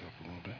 up 0.00 0.12
a 0.20 0.22
little 0.26 0.42
bit. 0.44 0.54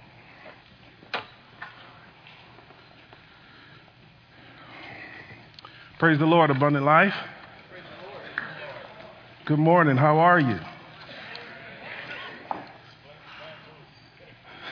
Praise 5.99 6.19
the 6.19 6.27
Lord, 6.27 6.51
abundant 6.51 6.85
life. 6.85 7.15
Good 9.47 9.59
morning. 9.59 9.97
How 9.97 10.19
are 10.19 10.41
you? 10.41 10.59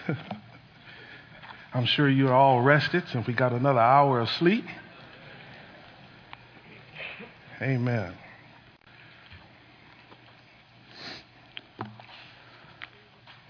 I'm 1.72 1.86
sure 1.86 2.08
you're 2.08 2.34
all 2.34 2.60
rested 2.60 3.04
since 3.12 3.26
we 3.26 3.34
got 3.34 3.52
another 3.52 3.78
hour 3.78 4.20
of 4.20 4.28
sleep. 4.28 4.64
Amen. 7.62 8.14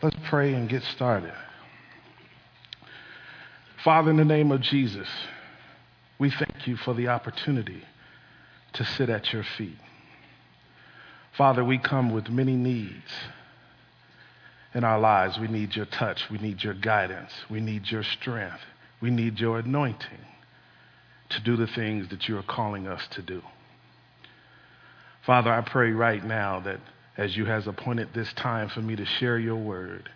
Let's 0.02 0.16
pray 0.28 0.54
and 0.54 0.68
get 0.68 0.82
started. 0.82 1.34
Father, 3.84 4.10
in 4.10 4.16
the 4.16 4.24
name 4.24 4.50
of 4.50 4.62
Jesus, 4.62 5.09
we 6.18 6.30
thank 6.30 6.66
you 6.66 6.76
for 6.76 6.95
the 6.95 7.09
opportunity 7.09 7.82
to 8.74 8.84
sit 8.84 9.10
at 9.10 9.32
your 9.32 9.45
feet. 9.59 9.76
Father, 11.36 11.62
we 11.62 11.78
come 11.78 12.12
with 12.12 12.28
many 12.28 12.56
needs 12.56 13.12
in 14.74 14.84
our 14.84 14.98
lives. 14.98 15.38
We 15.38 15.48
need 15.48 15.76
your 15.76 15.86
touch. 15.86 16.30
We 16.30 16.38
need 16.38 16.62
your 16.62 16.74
guidance. 16.74 17.32
We 17.51 17.60
need 17.60 17.90
your 17.90 18.02
strength. 18.02 18.60
We 19.02 19.10
need 19.10 19.38
your 19.38 19.59
anointing 19.59 20.24
to 21.30 21.40
do 21.40 21.56
the 21.56 21.66
things 21.66 22.09
that 22.09 22.28
you 22.28 22.38
are 22.38 22.42
calling 22.42 22.87
us 22.87 23.06
to 23.12 23.23
do. 23.23 23.42
Father, 25.26 25.52
I 25.52 25.60
pray 25.60 25.92
right 25.92 26.24
now 26.24 26.60
that 26.60 26.80
as 27.20 27.37
you 27.37 27.45
has 27.45 27.66
appointed 27.66 28.09
this 28.15 28.33
time 28.33 28.70
for 28.70 28.80
me 28.80 28.97
to 28.97 29.05
share 29.05 29.38
your 29.38 29.57
word, 29.57 30.09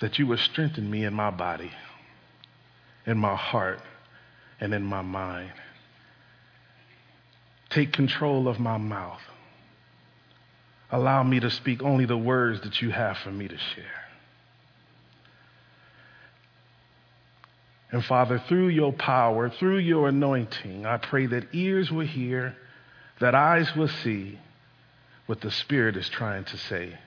that 0.00 0.18
you 0.18 0.26
would 0.26 0.38
strengthen 0.38 0.90
me 0.90 1.04
in 1.04 1.12
my 1.12 1.30
body, 1.30 1.70
in 3.04 3.18
my 3.18 3.36
heart, 3.36 3.78
and 4.58 4.72
in 4.72 4.82
my 4.82 5.02
mind. 5.02 5.52
Take 7.68 7.92
control 7.92 8.48
of 8.48 8.58
my 8.58 8.78
mouth. 8.78 9.20
Allow 10.90 11.24
me 11.24 11.40
to 11.40 11.50
speak 11.50 11.82
only 11.82 12.06
the 12.06 12.16
words 12.16 12.62
that 12.62 12.80
you 12.80 12.88
have 12.88 13.18
for 13.18 13.30
me 13.30 13.46
to 13.46 13.58
share. 13.58 13.84
And 17.90 18.02
Father, 18.02 18.42
through 18.48 18.68
your 18.68 18.94
power, 18.94 19.50
through 19.50 19.78
your 19.78 20.08
anointing, 20.08 20.86
I 20.86 20.96
pray 20.96 21.26
that 21.26 21.48
ears 21.52 21.90
will 21.90 22.06
hear, 22.06 22.56
that 23.20 23.34
eyes 23.34 23.76
will 23.76 23.88
see, 23.88 24.38
what 25.28 25.42
the 25.42 25.50
Spirit 25.50 25.94
is 25.94 26.08
trying 26.08 26.42
to 26.42 26.56
say 26.56 26.98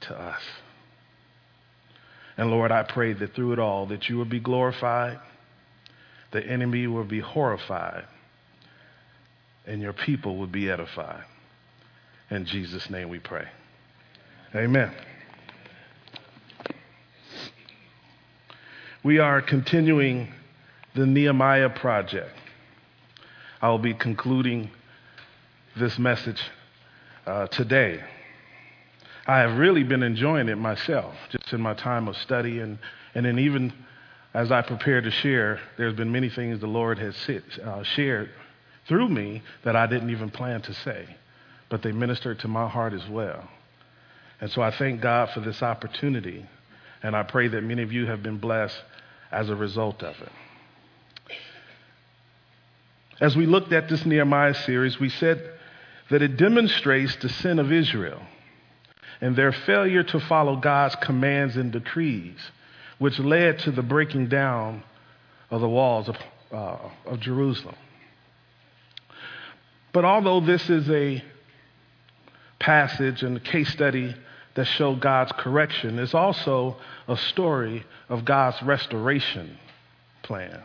to 0.00 0.18
us. 0.18 0.40
And 2.38 2.50
Lord, 2.50 2.72
I 2.72 2.84
pray 2.84 3.12
that 3.12 3.34
through 3.34 3.52
it 3.52 3.58
all 3.58 3.84
that 3.86 4.08
you 4.08 4.16
will 4.16 4.24
be 4.24 4.40
glorified, 4.40 5.20
the 6.30 6.42
enemy 6.44 6.86
will 6.86 7.04
be 7.04 7.20
horrified, 7.20 8.06
and 9.66 9.82
your 9.82 9.92
people 9.92 10.38
will 10.38 10.46
be 10.46 10.70
edified. 10.70 11.22
In 12.30 12.46
Jesus' 12.46 12.88
name 12.88 13.10
we 13.10 13.18
pray. 13.18 13.46
Amen. 14.54 14.90
We 19.02 19.18
are 19.18 19.42
continuing 19.42 20.32
the 20.94 21.04
Nehemiah 21.04 21.68
project. 21.68 22.34
I 23.60 23.68
will 23.68 23.78
be 23.78 23.92
concluding 23.92 24.70
this 25.76 25.98
message 25.98 26.40
uh, 27.26 27.46
today. 27.48 28.02
I 29.26 29.38
have 29.38 29.56
really 29.56 29.82
been 29.82 30.02
enjoying 30.02 30.48
it 30.48 30.58
myself, 30.58 31.14
just 31.30 31.52
in 31.52 31.60
my 31.60 31.74
time 31.74 32.08
of 32.08 32.16
study, 32.18 32.60
and, 32.60 32.78
and 33.14 33.24
then 33.24 33.38
even 33.38 33.72
as 34.34 34.52
I 34.52 34.62
prepare 34.62 35.00
to 35.00 35.10
share, 35.10 35.60
there's 35.78 35.94
been 35.94 36.12
many 36.12 36.28
things 36.28 36.60
the 36.60 36.66
Lord 36.66 36.98
has 36.98 37.16
sit, 37.16 37.44
uh, 37.58 37.82
shared 37.84 38.30
through 38.86 39.08
me 39.08 39.42
that 39.64 39.76
I 39.76 39.86
didn't 39.86 40.10
even 40.10 40.30
plan 40.30 40.60
to 40.62 40.74
say, 40.74 41.06
but 41.70 41.82
they 41.82 41.92
ministered 41.92 42.40
to 42.40 42.48
my 42.48 42.68
heart 42.68 42.92
as 42.92 43.08
well. 43.08 43.48
And 44.40 44.50
so 44.50 44.60
I 44.60 44.70
thank 44.72 45.00
God 45.00 45.30
for 45.30 45.40
this 45.40 45.62
opportunity, 45.62 46.44
and 47.02 47.16
I 47.16 47.22
pray 47.22 47.48
that 47.48 47.62
many 47.62 47.82
of 47.82 47.92
you 47.92 48.06
have 48.06 48.22
been 48.22 48.38
blessed 48.38 48.76
as 49.32 49.48
a 49.48 49.56
result 49.56 50.02
of 50.02 50.14
it. 50.20 50.32
As 53.20 53.36
we 53.36 53.46
looked 53.46 53.72
at 53.72 53.88
this 53.88 54.04
Nehemiah 54.04 54.54
series, 54.54 54.98
we 55.00 55.08
said 55.08 55.52
that 56.10 56.22
it 56.22 56.36
demonstrates 56.36 57.16
the 57.16 57.28
sin 57.28 57.58
of 57.58 57.72
Israel 57.72 58.22
and 59.20 59.36
their 59.36 59.52
failure 59.52 60.02
to 60.02 60.20
follow 60.20 60.56
God's 60.56 60.94
commands 60.96 61.56
and 61.56 61.72
decrees, 61.72 62.38
which 62.98 63.18
led 63.18 63.60
to 63.60 63.70
the 63.70 63.82
breaking 63.82 64.28
down 64.28 64.82
of 65.50 65.60
the 65.60 65.68
walls 65.68 66.08
of, 66.08 66.16
uh, 66.52 66.76
of 67.06 67.20
Jerusalem. 67.20 67.76
But 69.92 70.04
although 70.04 70.40
this 70.40 70.68
is 70.68 70.90
a 70.90 71.22
passage 72.58 73.22
and 73.22 73.36
a 73.36 73.40
case 73.40 73.70
study 73.70 74.14
that 74.54 74.64
show 74.64 74.94
God's 74.96 75.32
correction, 75.32 75.98
it's 75.98 76.14
also 76.14 76.76
a 77.08 77.16
story 77.16 77.84
of 78.08 78.24
God's 78.24 78.60
restoration 78.62 79.56
plan. 80.22 80.62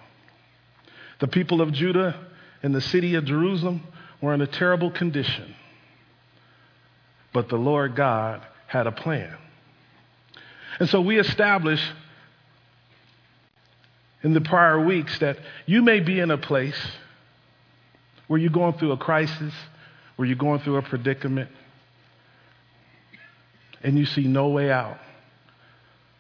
The 1.20 1.28
people 1.28 1.62
of 1.62 1.72
Judah 1.72 2.16
and 2.64 2.74
the 2.74 2.82
city 2.82 3.16
of 3.16 3.26
Jerusalem 3.26 3.84
were 4.22 4.34
in 4.34 4.42
a 4.42 4.48
terrible 4.48 4.92
condition. 4.92 5.56
But 7.34 7.50
the 7.50 7.56
Lord 7.58 7.96
God 7.96 8.46
had 8.68 8.88
a 8.88 8.92
plan. 8.92 9.36
And 10.80 10.90
so 10.90 11.02
we 11.02 11.20
established 11.20 11.92
in 14.24 14.34
the 14.34 14.42
prior 14.42 14.84
weeks 14.84 15.18
that 15.20 15.38
you 15.66 15.82
may 15.82 16.00
be 16.00 16.20
in 16.20 16.32
a 16.32 16.38
place 16.38 16.80
where 18.28 18.40
you're 18.40 18.52
going 18.52 18.74
through 18.74 18.92
a 18.92 18.98
crisis, 18.98 19.54
where 20.16 20.28
you're 20.28 20.38
going 20.38 20.60
through 20.60 20.78
a 20.78 20.82
predicament, 20.82 21.50
and 23.82 23.98
you 23.98 24.06
see 24.06 24.28
no 24.28 24.50
way 24.50 24.70
out. 24.70 24.98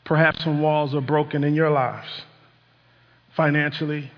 Perhaps 0.05 0.43
some 0.43 0.61
walls 0.61 0.95
are 0.95 1.01
broken 1.01 1.43
in 1.43 1.53
your 1.53 1.69
lives, 1.69 2.09
financially, 3.35 4.09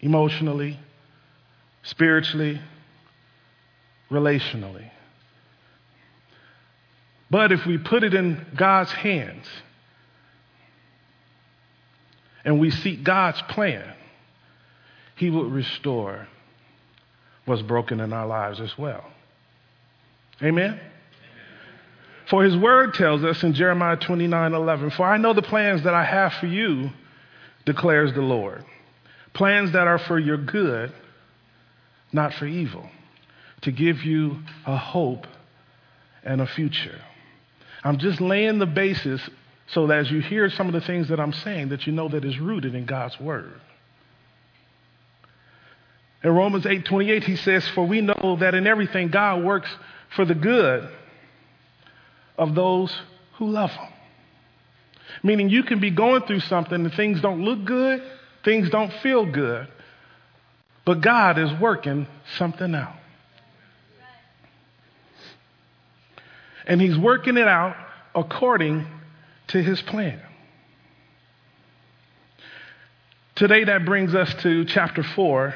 emotionally, 0.00 0.78
spiritually, 1.82 2.60
relationally. 4.14 4.90
But 7.30 7.52
if 7.52 7.66
we 7.66 7.78
put 7.78 8.04
it 8.04 8.14
in 8.14 8.46
God's 8.56 8.92
hands 8.92 9.46
and 12.44 12.60
we 12.60 12.70
seek 12.70 13.02
God's 13.02 13.42
plan, 13.42 13.92
He 15.16 15.30
will 15.30 15.50
restore 15.50 16.28
what's 17.44 17.62
broken 17.62 18.00
in 18.00 18.12
our 18.12 18.26
lives 18.26 18.60
as 18.60 18.76
well. 18.78 19.04
Amen? 20.42 20.80
For 22.30 22.42
his 22.42 22.56
word 22.56 22.94
tells 22.94 23.22
us 23.22 23.42
in 23.42 23.52
Jeremiah 23.52 23.96
29 23.96 24.54
11, 24.54 24.90
For 24.90 25.04
I 25.04 25.18
know 25.18 25.34
the 25.34 25.42
plans 25.42 25.84
that 25.84 25.94
I 25.94 26.04
have 26.04 26.32
for 26.34 26.46
you, 26.46 26.90
declares 27.66 28.14
the 28.14 28.22
Lord. 28.22 28.64
Plans 29.34 29.72
that 29.72 29.86
are 29.86 29.98
for 29.98 30.18
your 30.18 30.38
good, 30.38 30.92
not 32.12 32.32
for 32.34 32.46
evil 32.46 32.88
to 33.64 33.72
give 33.72 34.02
you 34.04 34.38
a 34.66 34.76
hope 34.76 35.26
and 36.22 36.40
a 36.40 36.46
future. 36.46 37.00
I'm 37.82 37.98
just 37.98 38.20
laying 38.20 38.58
the 38.58 38.66
basis 38.66 39.20
so 39.66 39.86
that 39.86 39.98
as 39.98 40.10
you 40.10 40.20
hear 40.20 40.48
some 40.50 40.66
of 40.66 40.72
the 40.72 40.80
things 40.80 41.08
that 41.08 41.20
I'm 41.20 41.32
saying, 41.32 41.70
that 41.70 41.86
you 41.86 41.92
know 41.92 42.08
that 42.08 42.24
is 42.24 42.38
rooted 42.38 42.74
in 42.74 42.86
God's 42.86 43.18
word. 43.18 43.60
In 46.22 46.30
Romans 46.30 46.64
8:28 46.64 47.24
he 47.24 47.36
says, 47.36 47.68
"For 47.68 47.86
we 47.86 48.00
know 48.00 48.36
that 48.40 48.54
in 48.54 48.66
everything 48.66 49.08
God 49.08 49.42
works 49.42 49.70
for 50.10 50.24
the 50.24 50.34
good 50.34 50.88
of 52.38 52.54
those 52.54 52.98
who 53.34 53.50
love 53.50 53.70
him." 53.72 53.92
Meaning 55.22 55.50
you 55.50 55.62
can 55.62 55.80
be 55.80 55.90
going 55.90 56.22
through 56.22 56.40
something 56.40 56.82
and 56.82 56.92
things 56.94 57.20
don't 57.20 57.44
look 57.44 57.64
good, 57.64 58.02
things 58.42 58.70
don't 58.70 58.92
feel 58.94 59.26
good, 59.26 59.68
but 60.84 61.00
God 61.02 61.38
is 61.38 61.52
working 61.54 62.06
something 62.36 62.74
out. 62.74 62.96
And 66.66 66.80
he's 66.80 66.96
working 66.96 67.36
it 67.36 67.48
out 67.48 67.76
according 68.14 68.86
to 69.48 69.62
his 69.62 69.80
plan. 69.82 70.20
Today, 73.34 73.64
that 73.64 73.84
brings 73.84 74.14
us 74.14 74.32
to 74.42 74.64
chapter 74.64 75.02
4, 75.02 75.54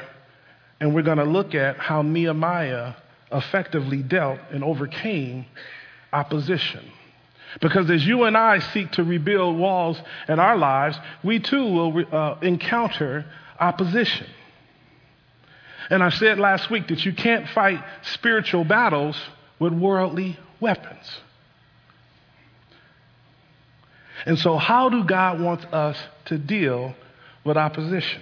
and 0.81 0.93
we're 0.93 1.01
going 1.01 1.17
to 1.17 1.23
look 1.23 1.55
at 1.55 1.77
how 1.77 2.01
Nehemiah 2.01 2.93
effectively 3.31 4.03
dealt 4.03 4.39
and 4.51 4.63
overcame 4.63 5.45
opposition. 6.11 6.83
Because 7.61 7.89
as 7.89 8.05
you 8.05 8.23
and 8.25 8.37
I 8.37 8.59
seek 8.59 8.91
to 8.91 9.03
rebuild 9.03 9.57
walls 9.57 9.99
in 10.27 10.39
our 10.39 10.57
lives, 10.57 10.97
we 11.23 11.39
too 11.39 11.63
will 11.63 12.05
uh, 12.11 12.37
encounter 12.41 13.25
opposition. 13.59 14.27
And 15.89 16.03
I 16.03 16.09
said 16.09 16.37
last 16.37 16.69
week 16.69 16.89
that 16.89 17.05
you 17.05 17.13
can't 17.13 17.47
fight 17.49 17.83
spiritual 18.03 18.63
battles 18.63 19.19
with 19.57 19.73
worldly 19.73 20.37
weapons. 20.59 21.05
And 24.25 24.37
so, 24.37 24.57
how 24.57 24.89
do 24.89 25.03
God 25.03 25.39
want 25.39 25.65
us 25.73 25.97
to 26.25 26.37
deal 26.37 26.93
with 27.43 27.57
opposition? 27.57 28.21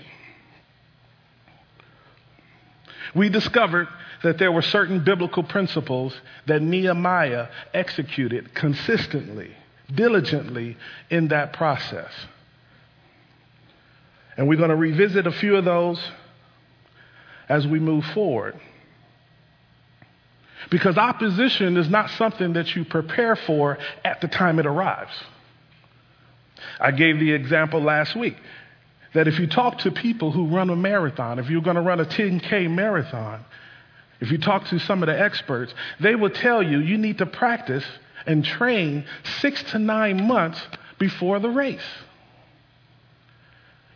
We 3.15 3.29
discovered 3.29 3.87
that 4.23 4.37
there 4.37 4.51
were 4.51 4.61
certain 4.61 5.03
biblical 5.03 5.43
principles 5.43 6.19
that 6.45 6.61
Nehemiah 6.61 7.47
executed 7.73 8.53
consistently, 8.53 9.51
diligently 9.93 10.77
in 11.09 11.29
that 11.29 11.53
process. 11.53 12.11
And 14.35 14.47
we're 14.47 14.57
going 14.57 14.69
to 14.69 14.75
revisit 14.75 15.25
a 15.25 15.31
few 15.31 15.55
of 15.55 15.65
those 15.65 15.99
as 17.49 17.65
we 17.65 17.79
move 17.79 18.05
forward. 18.05 18.59
Because 20.69 20.97
opposition 20.97 21.77
is 21.77 21.89
not 21.89 22.09
something 22.11 22.53
that 22.53 22.75
you 22.75 22.83
prepare 22.83 23.35
for 23.35 23.77
at 24.03 24.21
the 24.21 24.27
time 24.27 24.59
it 24.59 24.65
arrives. 24.65 25.13
I 26.79 26.91
gave 26.91 27.19
the 27.19 27.31
example 27.31 27.81
last 27.81 28.15
week 28.15 28.35
that 29.13 29.27
if 29.27 29.39
you 29.39 29.47
talk 29.47 29.79
to 29.79 29.91
people 29.91 30.31
who 30.31 30.47
run 30.47 30.69
a 30.69 30.75
marathon, 30.75 31.39
if 31.39 31.49
you're 31.49 31.61
going 31.61 31.75
to 31.75 31.81
run 31.81 31.99
a 31.99 32.05
10K 32.05 32.69
marathon, 32.69 33.43
if 34.19 34.31
you 34.31 34.37
talk 34.37 34.65
to 34.67 34.79
some 34.79 35.03
of 35.03 35.07
the 35.07 35.19
experts, 35.19 35.73
they 35.99 36.15
will 36.15 36.29
tell 36.29 36.61
you 36.61 36.79
you 36.79 36.97
need 36.97 37.19
to 37.19 37.25
practice 37.25 37.85
and 38.25 38.43
train 38.43 39.05
six 39.39 39.63
to 39.71 39.79
nine 39.79 40.27
months 40.27 40.59
before 40.99 41.39
the 41.39 41.49
race. 41.49 41.79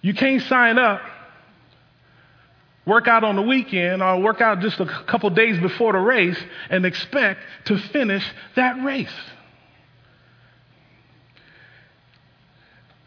You 0.01 0.13
can't 0.13 0.41
sign 0.44 0.79
up, 0.79 1.01
work 2.86 3.07
out 3.07 3.24
on 3.24 3.36
the 3.36 3.42
weekend, 3.42 4.01
or 4.01 4.19
work 4.19 4.42
out 4.42 4.60
just 4.60 4.80
a 4.80 4.86
couple 5.07 5.30
days 5.30 5.60
before 5.60 5.94
the 5.94 6.00
race 6.00 6.38
and 6.69 6.86
expect 6.86 7.39
to 7.66 7.78
finish 7.78 8.25
that 8.56 8.83
race. 8.83 9.13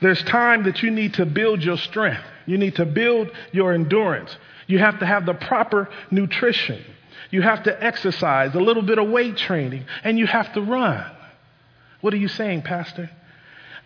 There's 0.00 0.22
time 0.24 0.64
that 0.64 0.82
you 0.82 0.90
need 0.90 1.14
to 1.14 1.26
build 1.26 1.62
your 1.62 1.78
strength. 1.78 2.22
You 2.46 2.58
need 2.58 2.76
to 2.76 2.84
build 2.84 3.30
your 3.52 3.72
endurance. 3.72 4.36
You 4.66 4.78
have 4.78 4.98
to 5.00 5.06
have 5.06 5.24
the 5.24 5.34
proper 5.34 5.88
nutrition. 6.10 6.84
You 7.30 7.42
have 7.42 7.64
to 7.64 7.84
exercise, 7.84 8.54
a 8.54 8.60
little 8.60 8.82
bit 8.82 8.98
of 8.98 9.08
weight 9.08 9.36
training, 9.38 9.86
and 10.04 10.18
you 10.18 10.26
have 10.26 10.52
to 10.54 10.60
run. 10.60 11.10
What 12.00 12.12
are 12.12 12.18
you 12.18 12.28
saying, 12.28 12.62
Pastor? 12.62 13.10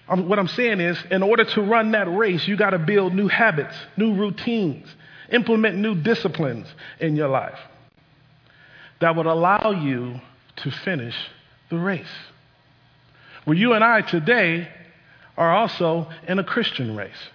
Um, 0.09 0.29
what 0.29 0.39
I'm 0.39 0.49
saying 0.49 0.81
is, 0.81 0.99
in 1.11 1.23
order 1.23 1.45
to 1.45 1.63
run 1.63 1.93
that 1.93 2.13
race, 2.13 2.49
you 2.49 2.57
got 2.57 2.71
to 2.71 2.79
build 2.79 3.15
new 3.15 3.29
habits, 3.29 3.77
new 3.97 4.15
routines, 4.15 4.89
implement 5.31 5.77
new 5.77 5.95
disciplines 5.95 6.67
in 7.01 7.17
your 7.17 7.29
life 7.29 7.59
that 9.01 9.15
would 9.17 9.27
allow 9.27 9.71
you 9.71 10.21
to 10.57 10.71
finish 10.71 11.15
the 11.71 11.79
race. 11.79 12.07
Well, 13.47 13.57
you 13.57 13.73
and 13.73 13.85
I 13.85 14.01
today 14.03 14.69
are 15.37 15.55
also 15.55 16.09
in 16.27 16.39
a 16.39 16.45
Christian 16.45 16.97
race. 16.97 17.29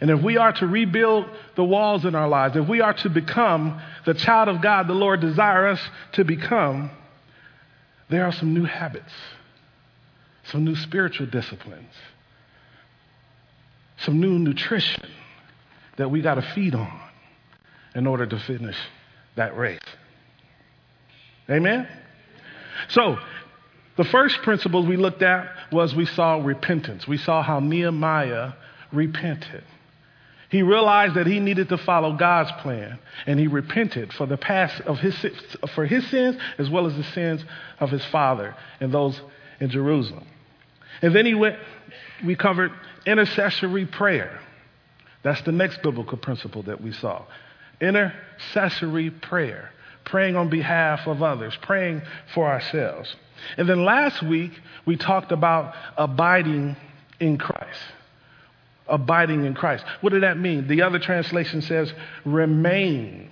And 0.00 0.10
if 0.10 0.22
we 0.22 0.38
are 0.38 0.52
to 0.52 0.66
rebuild 0.66 1.26
the 1.56 1.64
walls 1.64 2.04
in 2.04 2.14
our 2.14 2.28
lives, 2.28 2.56
if 2.56 2.66
we 2.66 2.80
are 2.80 2.94
to 2.94 3.10
become 3.10 3.82
the 4.06 4.14
child 4.14 4.48
of 4.48 4.62
God 4.62 4.88
the 4.88 4.94
Lord 4.94 5.20
desires 5.20 5.78
us 5.78 5.88
to 6.12 6.24
become, 6.24 6.90
there 8.08 8.24
are 8.24 8.32
some 8.32 8.54
new 8.54 8.64
habits, 8.64 9.12
some 10.44 10.64
new 10.64 10.74
spiritual 10.74 11.26
disciplines, 11.26 11.92
some 13.98 14.20
new 14.20 14.38
nutrition 14.38 15.02
that 16.00 16.10
we 16.10 16.22
got 16.22 16.36
to 16.36 16.42
feed 16.54 16.74
on 16.74 17.00
in 17.94 18.06
order 18.06 18.24
to 18.24 18.38
finish 18.40 18.76
that 19.36 19.54
race. 19.54 19.78
Amen? 21.50 21.86
So, 22.88 23.18
the 23.98 24.04
first 24.04 24.38
principle 24.42 24.86
we 24.86 24.96
looked 24.96 25.20
at 25.20 25.46
was 25.70 25.94
we 25.94 26.06
saw 26.06 26.42
repentance. 26.42 27.06
We 27.06 27.18
saw 27.18 27.42
how 27.42 27.60
Nehemiah 27.60 28.52
repented. 28.92 29.62
He 30.48 30.62
realized 30.62 31.16
that 31.16 31.26
he 31.26 31.38
needed 31.38 31.68
to 31.68 31.76
follow 31.76 32.14
God's 32.16 32.50
plan, 32.62 32.98
and 33.26 33.38
he 33.38 33.46
repented 33.46 34.14
for 34.14 34.26
the 34.26 34.38
past 34.38 34.80
of 34.82 34.98
his 34.98 35.14
for 35.74 35.84
his 35.84 36.08
sins 36.08 36.36
as 36.56 36.70
well 36.70 36.86
as 36.86 36.96
the 36.96 37.04
sins 37.04 37.44
of 37.78 37.90
his 37.90 38.04
father 38.06 38.56
and 38.80 38.92
those 38.92 39.20
in 39.60 39.68
Jerusalem. 39.68 40.26
And 41.02 41.14
then 41.14 41.26
he 41.26 41.34
went. 41.34 41.56
We 42.24 42.36
covered 42.36 42.72
intercessory 43.04 43.84
prayer. 43.84 44.40
That's 45.22 45.42
the 45.42 45.52
next 45.52 45.82
biblical 45.82 46.18
principle 46.18 46.62
that 46.64 46.80
we 46.80 46.92
saw. 46.92 47.24
Intercessory 47.80 49.10
prayer, 49.10 49.70
praying 50.04 50.36
on 50.36 50.48
behalf 50.48 51.06
of 51.06 51.22
others, 51.22 51.56
praying 51.62 52.02
for 52.34 52.46
ourselves. 52.46 53.14
And 53.56 53.68
then 53.68 53.84
last 53.84 54.22
week, 54.22 54.52
we 54.86 54.96
talked 54.96 55.32
about 55.32 55.74
abiding 55.96 56.76
in 57.18 57.38
Christ. 57.38 57.80
Abiding 58.88 59.44
in 59.44 59.54
Christ. 59.54 59.84
What 60.00 60.12
did 60.12 60.22
that 60.22 60.38
mean? 60.38 60.66
The 60.68 60.82
other 60.82 60.98
translation 60.98 61.62
says 61.62 61.92
remain. 62.24 63.30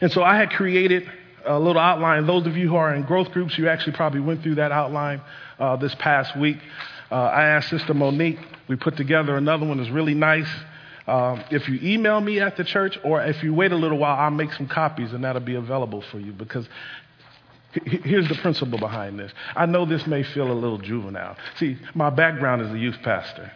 And 0.00 0.12
so 0.12 0.22
I 0.22 0.36
had 0.36 0.50
created 0.50 1.10
a 1.44 1.58
little 1.58 1.80
outline. 1.80 2.26
Those 2.26 2.46
of 2.46 2.56
you 2.56 2.68
who 2.68 2.76
are 2.76 2.94
in 2.94 3.02
growth 3.02 3.30
groups, 3.32 3.56
you 3.58 3.68
actually 3.68 3.94
probably 3.94 4.20
went 4.20 4.42
through 4.42 4.56
that 4.56 4.70
outline 4.70 5.20
uh, 5.58 5.76
this 5.76 5.94
past 5.96 6.36
week. 6.36 6.58
Uh, 7.10 7.14
I 7.14 7.48
asked 7.48 7.70
Sister 7.70 7.94
Monique, 7.94 8.38
we 8.68 8.76
put 8.76 8.96
together 8.96 9.36
another 9.36 9.66
one 9.66 9.78
that's 9.78 9.90
really 9.90 10.14
nice. 10.14 10.48
Um, 11.06 11.42
if 11.50 11.68
you 11.68 11.78
email 11.82 12.20
me 12.20 12.40
at 12.40 12.56
the 12.56 12.64
church 12.64 12.98
or 13.02 13.22
if 13.22 13.42
you 13.42 13.54
wait 13.54 13.72
a 13.72 13.76
little 13.76 13.96
while, 13.96 14.18
I'll 14.18 14.30
make 14.30 14.52
some 14.52 14.68
copies 14.68 15.12
and 15.12 15.24
that'll 15.24 15.40
be 15.40 15.54
available 15.54 16.02
for 16.02 16.18
you 16.18 16.32
because 16.32 16.68
Here's 17.84 18.28
the 18.28 18.34
principle 18.36 18.78
behind 18.78 19.18
this. 19.18 19.32
I 19.54 19.66
know 19.66 19.84
this 19.84 20.06
may 20.06 20.22
feel 20.22 20.50
a 20.50 20.54
little 20.54 20.78
juvenile. 20.78 21.36
See, 21.58 21.76
my 21.94 22.10
background 22.10 22.62
is 22.62 22.72
a 22.72 22.78
youth 22.78 22.96
pastor. 23.02 23.52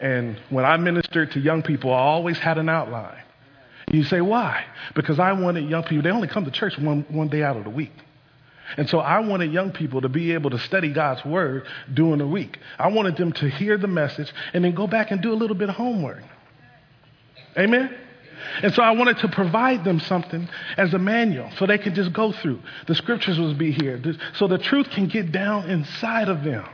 And 0.00 0.36
when 0.50 0.64
I 0.64 0.76
ministered 0.76 1.32
to 1.32 1.40
young 1.40 1.62
people, 1.62 1.92
I 1.92 1.98
always 1.98 2.38
had 2.38 2.58
an 2.58 2.68
outline. 2.68 3.22
You 3.88 4.04
say, 4.04 4.20
why? 4.20 4.64
Because 4.94 5.18
I 5.18 5.32
wanted 5.32 5.68
young 5.68 5.82
people, 5.82 6.02
they 6.02 6.10
only 6.10 6.28
come 6.28 6.44
to 6.44 6.50
church 6.50 6.78
one, 6.78 7.04
one 7.08 7.28
day 7.28 7.42
out 7.42 7.56
of 7.56 7.64
the 7.64 7.70
week. 7.70 7.92
And 8.76 8.88
so 8.88 8.98
I 8.98 9.20
wanted 9.20 9.52
young 9.52 9.72
people 9.72 10.00
to 10.02 10.08
be 10.08 10.32
able 10.32 10.50
to 10.50 10.58
study 10.58 10.92
God's 10.92 11.24
word 11.24 11.66
during 11.92 12.18
the 12.18 12.26
week. 12.26 12.58
I 12.78 12.88
wanted 12.88 13.16
them 13.16 13.32
to 13.32 13.48
hear 13.48 13.76
the 13.78 13.88
message 13.88 14.32
and 14.52 14.64
then 14.64 14.74
go 14.74 14.86
back 14.86 15.10
and 15.10 15.20
do 15.20 15.32
a 15.32 15.36
little 15.36 15.56
bit 15.56 15.68
of 15.68 15.74
homework. 15.74 16.22
Amen? 17.56 17.94
And 18.62 18.74
so 18.74 18.82
I 18.82 18.92
wanted 18.92 19.18
to 19.18 19.28
provide 19.28 19.84
them 19.84 20.00
something 20.00 20.48
as 20.76 20.92
a 20.94 20.98
manual 20.98 21.50
so 21.58 21.66
they 21.66 21.78
could 21.78 21.94
just 21.94 22.12
go 22.12 22.32
through. 22.32 22.60
The 22.86 22.94
scriptures 22.94 23.38
will 23.38 23.54
be 23.54 23.72
here 23.72 24.00
so 24.34 24.48
the 24.48 24.58
truth 24.58 24.90
can 24.90 25.06
get 25.06 25.32
down 25.32 25.70
inside 25.70 26.28
of 26.28 26.42
them. 26.42 26.68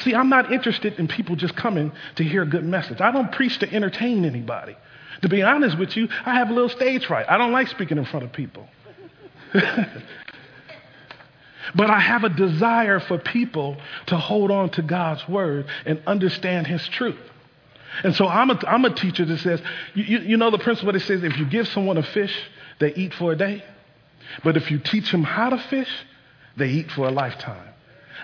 See, 0.00 0.14
I'm 0.14 0.28
not 0.28 0.52
interested 0.52 0.98
in 0.98 1.08
people 1.08 1.36
just 1.36 1.56
coming 1.56 1.92
to 2.16 2.24
hear 2.24 2.42
a 2.42 2.46
good 2.46 2.64
message. 2.64 3.00
I 3.00 3.10
don't 3.10 3.32
preach 3.32 3.58
to 3.58 3.72
entertain 3.72 4.24
anybody. 4.24 4.76
To 5.22 5.28
be 5.28 5.42
honest 5.42 5.78
with 5.78 5.96
you, 5.96 6.08
I 6.24 6.34
have 6.36 6.48
a 6.48 6.52
little 6.52 6.68
stage 6.68 7.06
fright. 7.06 7.26
I 7.28 7.36
don't 7.36 7.52
like 7.52 7.68
speaking 7.68 7.98
in 7.98 8.04
front 8.04 8.24
of 8.24 8.32
people. 8.32 8.66
but 11.74 11.90
I 11.90 12.00
have 12.00 12.24
a 12.24 12.28
desire 12.28 13.00
for 13.00 13.18
people 13.18 13.76
to 14.06 14.16
hold 14.16 14.50
on 14.50 14.70
to 14.70 14.82
God's 14.82 15.26
word 15.28 15.66
and 15.84 16.02
understand 16.06 16.66
his 16.66 16.86
truth. 16.88 17.18
And 18.04 18.14
so 18.14 18.26
I'm 18.26 18.50
a, 18.50 18.60
I'm 18.66 18.84
a 18.84 18.94
teacher 18.94 19.24
that 19.24 19.40
says, 19.40 19.60
you, 19.94 20.18
you 20.20 20.36
know 20.36 20.50
the 20.50 20.58
principle 20.58 20.92
that 20.92 21.00
says 21.00 21.22
if 21.22 21.36
you 21.38 21.44
give 21.44 21.68
someone 21.68 21.96
a 21.96 22.02
fish, 22.02 22.34
they 22.78 22.94
eat 22.94 23.14
for 23.14 23.32
a 23.32 23.36
day. 23.36 23.64
But 24.44 24.56
if 24.56 24.70
you 24.70 24.78
teach 24.78 25.10
them 25.10 25.24
how 25.24 25.50
to 25.50 25.58
fish, 25.58 25.90
they 26.56 26.68
eat 26.68 26.90
for 26.92 27.06
a 27.08 27.10
lifetime. 27.10 27.68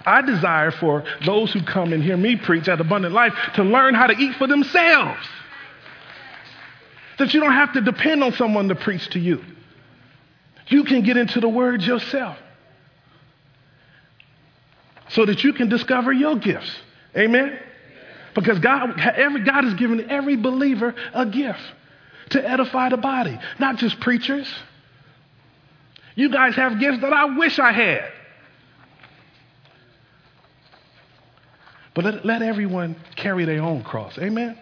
I 0.05 0.23
desire 0.23 0.71
for 0.71 1.05
those 1.25 1.53
who 1.53 1.63
come 1.63 1.93
and 1.93 2.03
hear 2.03 2.17
me 2.17 2.37
preach 2.37 2.69
at 2.69 2.81
Abundant 2.81 3.15
Life 3.15 3.33
to 3.55 3.65
learn 3.65 3.95
how 3.95 4.07
to 4.07 4.17
eat 4.17 4.37
for 4.37 4.47
themselves. 4.47 5.27
That 7.19 7.33
you 7.33 7.41
don't 7.41 7.53
have 7.53 7.73
to 7.73 7.81
depend 7.81 8.23
on 8.23 8.33
someone 8.33 8.69
to 8.69 8.75
preach 8.75 9.09
to 9.11 9.19
you. 9.19 9.43
You 10.69 10.85
can 10.85 11.03
get 11.03 11.17
into 11.17 11.41
the 11.41 11.49
Word 11.49 11.83
yourself 11.83 12.37
so 15.11 15.25
that 15.27 15.45
you 15.45 15.53
can 15.53 15.69
discover 15.69 16.13
your 16.13 16.37
gifts. 16.37 16.71
Amen? 17.17 17.59
Because 18.35 18.59
God, 18.59 18.99
every, 19.01 19.45
God 19.45 19.65
has 19.65 19.75
given 19.75 20.11
every 20.11 20.37
believer 20.37 20.95
a 21.15 21.27
gift 21.27 21.61
to 22.31 22.49
edify 22.49 22.91
the 22.91 22.97
body, 22.97 23.39
not 23.59 23.77
just 23.77 23.99
preachers. 24.01 24.53
You 26.15 26.31
guys 26.31 26.55
have 26.55 26.79
gifts 26.79 27.01
that 27.01 27.13
I 27.13 27.37
wish 27.37 27.59
I 27.59 27.73
had. 27.73 28.13
But 31.95 32.05
let, 32.05 32.25
let 32.27 32.43
everyone 32.43 32.97
carry 33.15 33.47
their 33.47 33.63
own 33.63 33.83
cross. 33.83 34.19
Amen? 34.19 34.59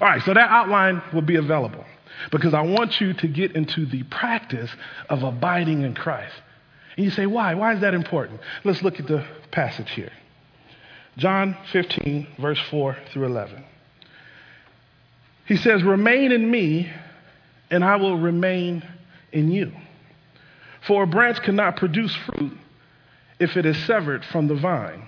All 0.00 0.08
right, 0.08 0.22
so 0.22 0.34
that 0.34 0.50
outline 0.50 1.00
will 1.12 1.22
be 1.22 1.36
available 1.36 1.84
because 2.32 2.54
I 2.54 2.62
want 2.62 3.00
you 3.00 3.12
to 3.14 3.28
get 3.28 3.52
into 3.52 3.86
the 3.86 4.02
practice 4.04 4.70
of 5.08 5.22
abiding 5.22 5.82
in 5.82 5.94
Christ. 5.94 6.34
And 6.96 7.04
you 7.04 7.10
say, 7.10 7.26
why? 7.26 7.54
Why 7.54 7.74
is 7.74 7.80
that 7.80 7.94
important? 7.94 8.40
Let's 8.62 8.82
look 8.82 9.00
at 9.00 9.06
the 9.06 9.24
passage 9.50 9.90
here. 9.90 10.12
John 11.16 11.56
15, 11.72 12.26
verse 12.38 12.60
4 12.70 12.96
through 13.12 13.26
11. 13.26 13.64
He 15.46 15.56
says, 15.56 15.82
Remain 15.82 16.32
in 16.32 16.50
me, 16.50 16.90
and 17.70 17.84
I 17.84 17.96
will 17.96 18.16
remain 18.16 18.82
in 19.32 19.50
you. 19.50 19.72
For 20.86 21.04
a 21.04 21.06
branch 21.06 21.40
cannot 21.42 21.76
produce 21.76 22.14
fruit 22.26 22.56
if 23.38 23.56
it 23.56 23.66
is 23.66 23.76
severed 23.84 24.24
from 24.24 24.48
the 24.48 24.54
vine. 24.54 25.06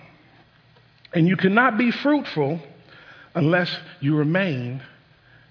And 1.13 1.27
you 1.27 1.37
cannot 1.37 1.79
be 1.79 1.91
fruitful 1.91 2.61
unless 3.35 3.75
you 4.01 4.17
remain 4.17 4.83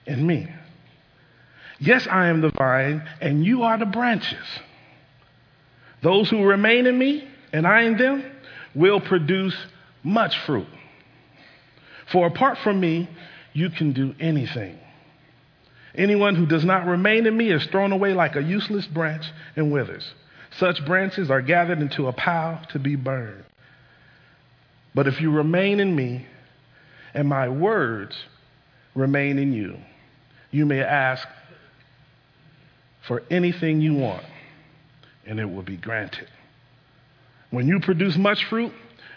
in 0.06 0.26
me. 0.26 0.48
Yes, 1.80 2.08
I 2.08 2.28
am 2.28 2.42
the 2.42 2.52
vine, 2.52 3.08
and 3.20 3.46
you 3.46 3.64
are 3.64 3.78
the 3.78 3.86
branches. 3.86 4.46
Those 6.06 6.30
who 6.30 6.44
remain 6.44 6.86
in 6.86 7.00
me, 7.00 7.28
and 7.52 7.66
I 7.66 7.82
in 7.82 7.98
them, 7.98 8.24
will 8.76 9.02
produce 9.02 9.56
much 10.04 10.38
fruit. 10.46 10.68
For 12.12 12.28
apart 12.28 12.60
from 12.60 12.80
me, 12.80 13.10
you 13.54 13.72
can 13.72 13.92
do 13.92 14.14
anything. 14.20 14.78
Anyone 15.96 16.36
who 16.36 16.46
does 16.46 16.64
not 16.64 16.86
remain 16.86 17.26
in 17.26 17.36
me 17.36 17.52
is 17.52 17.66
thrown 17.66 17.92
away 17.92 18.14
like 18.14 18.36
a 18.36 18.44
useless 18.44 18.86
branch 18.86 19.26
and 19.56 19.72
withers. 19.72 20.08
Such 20.60 20.86
branches 20.86 21.32
are 21.32 21.42
gathered 21.42 21.80
into 21.80 22.08
a 22.08 22.14
pile 22.14 22.62
to 22.74 22.78
be 22.78 22.96
burned. 22.96 23.44
But 24.94 25.08
if 25.08 25.20
you 25.20 25.32
remain 25.32 25.80
in 25.80 25.96
me 25.96 26.28
and 27.16 27.28
my 27.28 27.50
words 27.50 28.16
remain 28.94 29.40
in 29.40 29.54
you, 29.54 29.80
you 30.52 30.68
may 30.68 30.82
ask 30.82 31.28
for 33.08 33.24
anything 33.32 33.82
you 33.82 33.96
want 33.96 34.24
and 35.26 35.40
it 35.40 35.46
will 35.46 35.64
be 35.64 35.78
granted. 35.78 36.28
When 37.50 37.68
you 37.68 37.80
produce 37.80 38.18
much 38.18 38.46
fruit, 38.46 38.74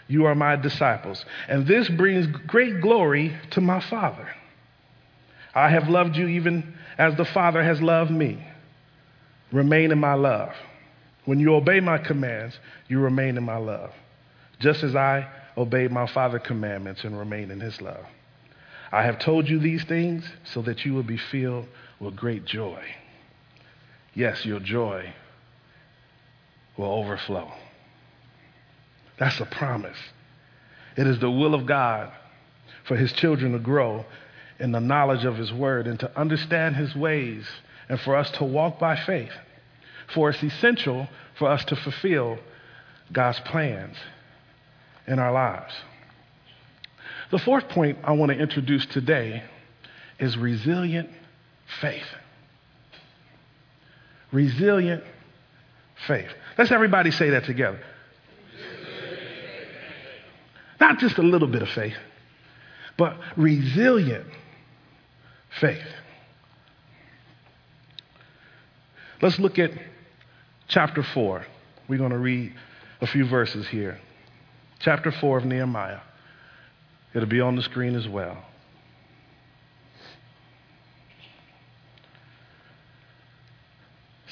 you 0.07 0.25
are 0.25 0.35
my 0.35 0.55
disciples. 0.55 1.23
And 1.47 1.67
this 1.67 1.87
brings 1.89 2.27
great 2.47 2.81
glory 2.81 3.35
to 3.51 3.61
my 3.61 3.79
Father. 3.79 4.27
I 5.53 5.69
have 5.69 5.89
loved 5.89 6.15
you 6.15 6.27
even 6.27 6.73
as 6.97 7.15
the 7.15 7.25
Father 7.25 7.63
has 7.63 7.81
loved 7.81 8.11
me. 8.11 8.43
Remain 9.51 9.91
in 9.91 9.99
my 9.99 10.13
love. 10.13 10.53
When 11.25 11.39
you 11.39 11.53
obey 11.53 11.79
my 11.79 11.97
commands, 11.97 12.57
you 12.87 12.99
remain 12.99 13.37
in 13.37 13.43
my 13.43 13.57
love, 13.57 13.91
just 14.59 14.83
as 14.83 14.95
I 14.95 15.27
obeyed 15.57 15.91
my 15.91 16.07
Father's 16.07 16.41
commandments 16.43 17.03
and 17.03 17.17
remain 17.17 17.51
in 17.51 17.59
his 17.59 17.81
love. 17.81 18.05
I 18.91 19.03
have 19.03 19.19
told 19.19 19.47
you 19.47 19.59
these 19.59 19.83
things 19.83 20.23
so 20.43 20.61
that 20.63 20.85
you 20.85 20.93
will 20.93 21.03
be 21.03 21.17
filled 21.17 21.67
with 21.99 22.15
great 22.15 22.45
joy. 22.45 22.83
Yes, 24.15 24.45
your 24.45 24.59
joy 24.59 25.13
will 26.79 26.93
overflow. 26.93 27.51
That's 29.19 29.39
a 29.41 29.45
promise. 29.45 29.97
It 30.95 31.07
is 31.07 31.19
the 31.19 31.29
will 31.29 31.53
of 31.53 31.65
God 31.65 32.09
for 32.87 32.95
his 32.95 33.11
children 33.11 33.51
to 33.51 33.59
grow 33.59 34.05
in 34.59 34.71
the 34.71 34.79
knowledge 34.79 35.25
of 35.25 35.35
his 35.35 35.51
word 35.51 35.87
and 35.87 35.99
to 35.99 36.19
understand 36.19 36.77
his 36.77 36.95
ways 36.95 37.45
and 37.89 37.99
for 37.99 38.15
us 38.15 38.31
to 38.31 38.45
walk 38.45 38.79
by 38.79 38.95
faith. 38.95 39.31
For 40.13 40.29
it's 40.29 40.41
essential 40.41 41.09
for 41.37 41.49
us 41.49 41.65
to 41.65 41.75
fulfill 41.75 42.39
God's 43.11 43.41
plans 43.41 43.97
in 45.05 45.19
our 45.19 45.33
lives. 45.33 45.73
The 47.31 47.39
fourth 47.39 47.67
point 47.67 47.97
I 48.05 48.13
want 48.13 48.31
to 48.31 48.37
introduce 48.37 48.85
today 48.85 49.43
is 50.17 50.37
resilient 50.37 51.09
faith. 51.81 52.07
Resilient 54.31 55.03
faith. 56.07 56.29
Let's 56.57 56.71
everybody 56.71 57.11
say 57.11 57.31
that 57.31 57.45
together. 57.45 57.79
Not 60.79 60.99
just 60.99 61.17
a 61.17 61.21
little 61.21 61.47
bit 61.47 61.61
of 61.61 61.69
faith, 61.69 61.97
but 62.97 63.17
resilient 63.35 64.25
faith. 65.59 65.85
Let's 69.21 69.39
look 69.39 69.59
at 69.59 69.71
chapter 70.69 71.03
4. 71.03 71.45
We're 71.89 71.97
going 71.97 72.11
to 72.11 72.17
read 72.17 72.53
a 73.01 73.07
few 73.07 73.25
verses 73.27 73.67
here. 73.67 73.99
Chapter 74.79 75.11
4 75.11 75.39
of 75.39 75.45
Nehemiah. 75.45 75.99
It'll 77.13 77.27
be 77.27 77.41
on 77.41 77.55
the 77.55 77.63
screen 77.63 77.95
as 77.95 78.07
well. 78.07 78.37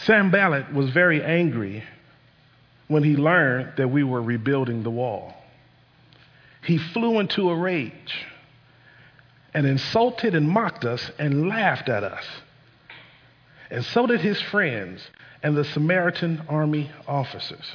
Sanballat 0.08 0.74
was 0.74 0.90
very 0.92 1.22
angry 1.22 1.84
when 2.88 3.04
he 3.04 3.18
learned 3.18 3.74
that 3.76 3.90
we 3.90 4.04
were 4.04 4.22
rebuilding 4.22 4.82
the 4.82 4.90
wall. 4.90 5.34
He 6.64 6.78
flew 6.78 7.20
into 7.20 7.50
a 7.50 7.56
rage 7.56 8.26
and 9.54 9.68
insulted 9.68 10.34
and 10.34 10.50
mocked 10.50 10.86
us 10.86 11.12
and 11.20 11.50
laughed 11.50 11.90
at 11.90 12.06
us. 12.06 12.24
And 13.70 13.84
so 13.84 14.08
did 14.08 14.22
his 14.22 14.42
friends 14.42 15.06
and 15.44 15.58
the 15.58 15.66
Samaritan 15.66 16.42
army 16.48 16.90
officers. 17.06 17.70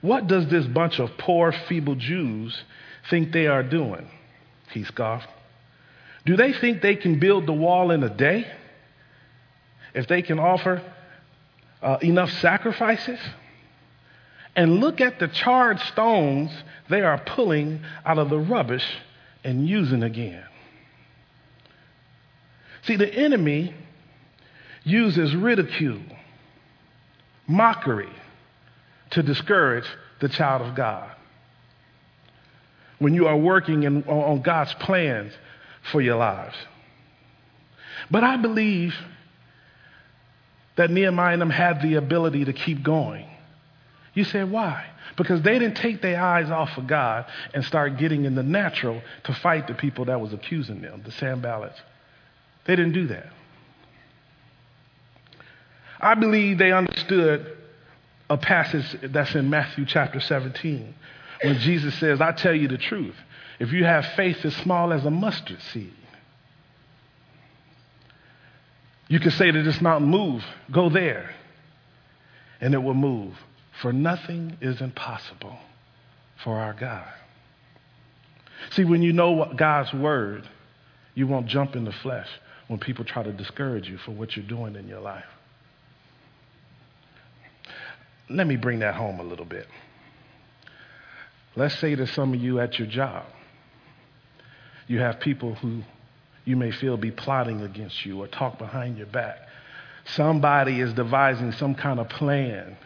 What 0.00 0.26
does 0.26 0.48
this 0.48 0.66
bunch 0.66 0.98
of 0.98 1.16
poor, 1.18 1.52
feeble 1.52 1.94
Jews 1.94 2.64
think 3.08 3.30
they 3.30 3.46
are 3.46 3.62
doing? 3.62 4.10
He 4.72 4.82
scoffed. 4.82 5.28
Do 6.26 6.36
they 6.36 6.52
think 6.52 6.82
they 6.82 6.96
can 6.96 7.20
build 7.20 7.46
the 7.46 7.52
wall 7.52 7.92
in 7.92 8.02
a 8.02 8.10
day? 8.10 8.50
If 9.94 10.06
they 10.06 10.22
can 10.22 10.38
offer 10.38 10.82
uh, 11.82 11.98
enough 12.02 12.30
sacrifices? 12.40 13.18
And 14.56 14.80
look 14.80 15.00
at 15.00 15.18
the 15.18 15.28
charred 15.28 15.80
stones 15.80 16.50
they 16.88 17.02
are 17.02 17.18
pulling 17.18 17.80
out 18.04 18.18
of 18.18 18.30
the 18.30 18.38
rubbish 18.38 18.84
and 19.44 19.66
using 19.68 20.02
again. 20.02 20.44
See, 22.82 22.96
the 22.96 23.12
enemy 23.12 23.74
uses 24.84 25.34
ridicule, 25.36 26.02
mockery 27.46 28.12
to 29.10 29.22
discourage 29.22 29.84
the 30.20 30.28
child 30.28 30.62
of 30.62 30.74
God. 30.74 31.10
When 32.98 33.14
you 33.14 33.26
are 33.28 33.36
working 33.36 33.84
in, 33.84 34.02
on 34.04 34.42
God's 34.42 34.74
plans 34.74 35.32
for 35.90 36.00
your 36.00 36.16
lives. 36.16 36.56
But 38.10 38.24
I 38.24 38.36
believe 38.36 38.94
that 40.76 40.90
Nehemiah 40.90 41.32
and 41.32 41.42
them 41.42 41.50
had 41.50 41.82
the 41.82 41.94
ability 41.94 42.44
to 42.46 42.52
keep 42.52 42.82
going. 42.82 43.26
You 44.14 44.24
said, 44.24 44.50
why? 44.50 44.86
Because 45.16 45.42
they 45.42 45.58
didn't 45.58 45.76
take 45.76 46.02
their 46.02 46.20
eyes 46.20 46.50
off 46.50 46.76
of 46.76 46.86
God 46.86 47.26
and 47.54 47.64
start 47.64 47.98
getting 47.98 48.24
in 48.24 48.34
the 48.34 48.42
natural 48.42 49.02
to 49.24 49.34
fight 49.34 49.66
the 49.66 49.74
people 49.74 50.06
that 50.06 50.20
was 50.20 50.32
accusing 50.32 50.80
them, 50.80 51.02
the 51.04 51.10
Sanballats. 51.10 51.78
They 52.64 52.76
didn't 52.76 52.92
do 52.92 53.08
that. 53.08 53.26
I 56.00 56.14
believe 56.14 56.58
they 56.58 56.72
understood 56.72 57.56
a 58.28 58.38
passage 58.38 58.96
that's 59.02 59.34
in 59.34 59.50
Matthew 59.50 59.84
chapter 59.84 60.20
17 60.20 60.94
when 61.42 61.58
Jesus 61.58 61.94
says, 61.98 62.20
I 62.20 62.32
tell 62.32 62.54
you 62.54 62.68
the 62.68 62.78
truth. 62.78 63.16
If 63.58 63.72
you 63.72 63.84
have 63.84 64.06
faith 64.16 64.44
as 64.44 64.56
small 64.56 64.92
as 64.92 65.04
a 65.04 65.10
mustard 65.10 65.60
seed, 65.72 65.92
you 69.10 69.18
can 69.18 69.32
say 69.32 69.50
to 69.50 69.62
this 69.64 69.80
mountain, 69.80 70.08
move, 70.08 70.44
go 70.70 70.88
there, 70.88 71.34
and 72.60 72.72
it 72.72 72.78
will 72.78 72.94
move. 72.94 73.34
For 73.82 73.92
nothing 73.92 74.56
is 74.60 74.80
impossible 74.80 75.58
for 76.44 76.60
our 76.60 76.72
God. 76.72 77.08
See, 78.70 78.84
when 78.84 79.02
you 79.02 79.12
know 79.12 79.52
God's 79.56 79.92
word, 79.92 80.48
you 81.16 81.26
won't 81.26 81.46
jump 81.46 81.74
in 81.74 81.84
the 81.84 81.92
flesh 81.92 82.28
when 82.68 82.78
people 82.78 83.04
try 83.04 83.24
to 83.24 83.32
discourage 83.32 83.88
you 83.88 83.98
for 83.98 84.12
what 84.12 84.36
you're 84.36 84.46
doing 84.46 84.76
in 84.76 84.86
your 84.86 85.00
life. 85.00 85.24
Let 88.28 88.46
me 88.46 88.54
bring 88.54 88.78
that 88.78 88.94
home 88.94 89.18
a 89.18 89.24
little 89.24 89.44
bit. 89.44 89.66
Let's 91.56 91.76
say 91.80 91.96
to 91.96 92.06
some 92.06 92.32
of 92.32 92.40
you 92.40 92.60
at 92.60 92.78
your 92.78 92.86
job, 92.86 93.24
you 94.86 95.00
have 95.00 95.18
people 95.18 95.56
who 95.56 95.82
you 96.50 96.56
may 96.56 96.72
feel 96.72 96.96
be 96.96 97.12
plotting 97.12 97.62
against 97.62 98.04
you 98.04 98.20
or 98.20 98.26
talk 98.26 98.58
behind 98.58 98.98
your 98.98 99.06
back. 99.06 99.38
Somebody 100.16 100.80
is 100.80 100.92
devising 100.94 101.52
some 101.52 101.76
kind 101.76 102.00
of 102.00 102.08
plan 102.08 102.76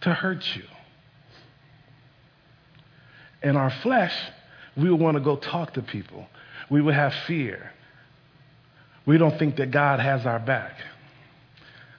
to 0.00 0.12
hurt 0.12 0.44
you. 0.56 0.64
In 3.44 3.56
our 3.56 3.70
flesh, 3.70 4.12
we 4.76 4.90
would 4.90 4.98
want 4.98 5.16
to 5.16 5.22
go 5.22 5.36
talk 5.36 5.74
to 5.74 5.82
people. 5.82 6.26
We 6.68 6.82
would 6.82 6.94
have 6.94 7.14
fear. 7.28 7.70
We 9.06 9.16
don't 9.16 9.38
think 9.38 9.54
that 9.56 9.70
God 9.70 10.00
has 10.00 10.26
our 10.26 10.40
back. 10.40 10.74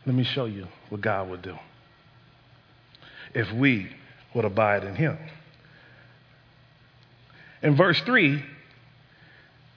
Let 0.05 0.15
me 0.15 0.25
show 0.25 0.45
you 0.45 0.67
what 0.89 0.99
God 0.99 1.29
would 1.29 1.41
do 1.41 1.55
if 3.33 3.49
we 3.53 3.89
would 4.33 4.43
abide 4.43 4.83
in 4.83 4.95
Him. 4.95 5.17
In 7.63 7.77
verse 7.77 8.01
3, 8.01 8.43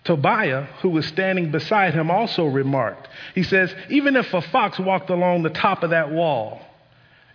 Tobiah, 0.08 0.62
who 0.80 0.88
was 0.88 1.06
standing 1.06 1.50
beside 1.50 1.92
him, 1.94 2.10
also 2.10 2.46
remarked. 2.46 3.08
He 3.34 3.42
says, 3.42 3.74
Even 3.90 4.16
if 4.16 4.32
a 4.32 4.40
fox 4.40 4.78
walked 4.78 5.10
along 5.10 5.42
the 5.42 5.50
top 5.50 5.82
of 5.82 5.90
that 5.90 6.10
wall, 6.10 6.60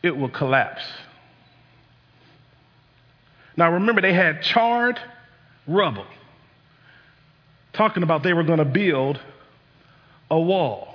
it 0.01 0.17
will 0.17 0.29
collapse. 0.29 0.83
Now 3.55 3.71
remember, 3.71 4.01
they 4.01 4.13
had 4.13 4.41
charred 4.41 4.99
rubble, 5.67 6.07
talking 7.73 8.01
about 8.01 8.23
they 8.23 8.33
were 8.33 8.43
going 8.43 8.59
to 8.59 8.65
build 8.65 9.19
a 10.31 10.39
wall. 10.39 10.93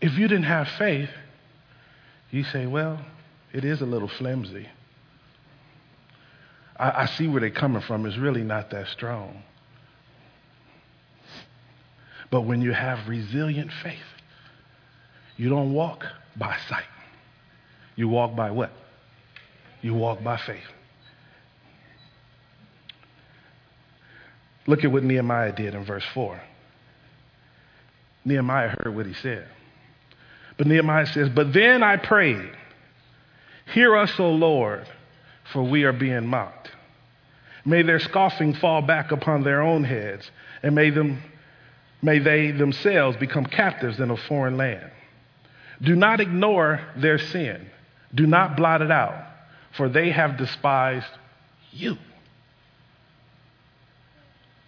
if 0.00 0.16
you 0.16 0.28
didn't 0.28 0.44
have 0.44 0.68
faith, 0.78 1.10
you 2.30 2.44
say, 2.44 2.66
well, 2.66 3.00
it 3.52 3.64
is 3.64 3.80
a 3.80 3.86
little 3.86 4.08
flimsy. 4.08 4.68
I, 6.78 7.02
I 7.02 7.06
see 7.06 7.26
where 7.26 7.40
they're 7.40 7.50
coming 7.50 7.82
from. 7.82 8.06
It's 8.06 8.16
really 8.16 8.44
not 8.44 8.70
that 8.70 8.88
strong. 8.88 9.42
But 12.30 12.42
when 12.42 12.60
you 12.60 12.72
have 12.72 13.08
resilient 13.08 13.70
faith, 13.82 13.98
you 15.36 15.48
don't 15.48 15.72
walk 15.72 16.04
by 16.36 16.56
sight. 16.68 16.84
You 17.96 18.08
walk 18.08 18.36
by 18.36 18.50
what? 18.50 18.70
You 19.80 19.94
walk 19.94 20.22
by 20.22 20.36
faith. 20.36 20.64
Look 24.66 24.84
at 24.84 24.92
what 24.92 25.02
Nehemiah 25.02 25.52
did 25.52 25.74
in 25.74 25.84
verse 25.84 26.04
4. 26.12 26.40
Nehemiah 28.24 28.68
heard 28.68 28.94
what 28.94 29.06
he 29.06 29.14
said. 29.14 29.48
But 30.58 30.66
Nehemiah 30.66 31.06
says, 31.06 31.30
But 31.30 31.52
then 31.52 31.82
I 31.82 31.96
prayed, 31.96 32.50
Hear 33.72 33.96
us, 33.96 34.12
O 34.18 34.30
Lord, 34.30 34.86
for 35.52 35.62
we 35.62 35.84
are 35.84 35.92
being 35.92 36.26
mocked. 36.26 36.57
May 37.68 37.82
their 37.82 38.00
scoffing 38.00 38.54
fall 38.54 38.80
back 38.80 39.12
upon 39.12 39.42
their 39.42 39.60
own 39.60 39.84
heads, 39.84 40.30
and 40.62 40.74
may, 40.74 40.88
them, 40.88 41.22
may 42.00 42.18
they 42.18 42.50
themselves 42.50 43.18
become 43.18 43.44
captives 43.44 44.00
in 44.00 44.10
a 44.10 44.16
foreign 44.16 44.56
land. 44.56 44.90
Do 45.82 45.94
not 45.94 46.18
ignore 46.18 46.80
their 46.96 47.18
sin. 47.18 47.68
Do 48.14 48.26
not 48.26 48.56
blot 48.56 48.80
it 48.80 48.90
out, 48.90 49.22
for 49.76 49.90
they 49.90 50.10
have 50.10 50.38
despised 50.38 51.10
you. 51.70 51.98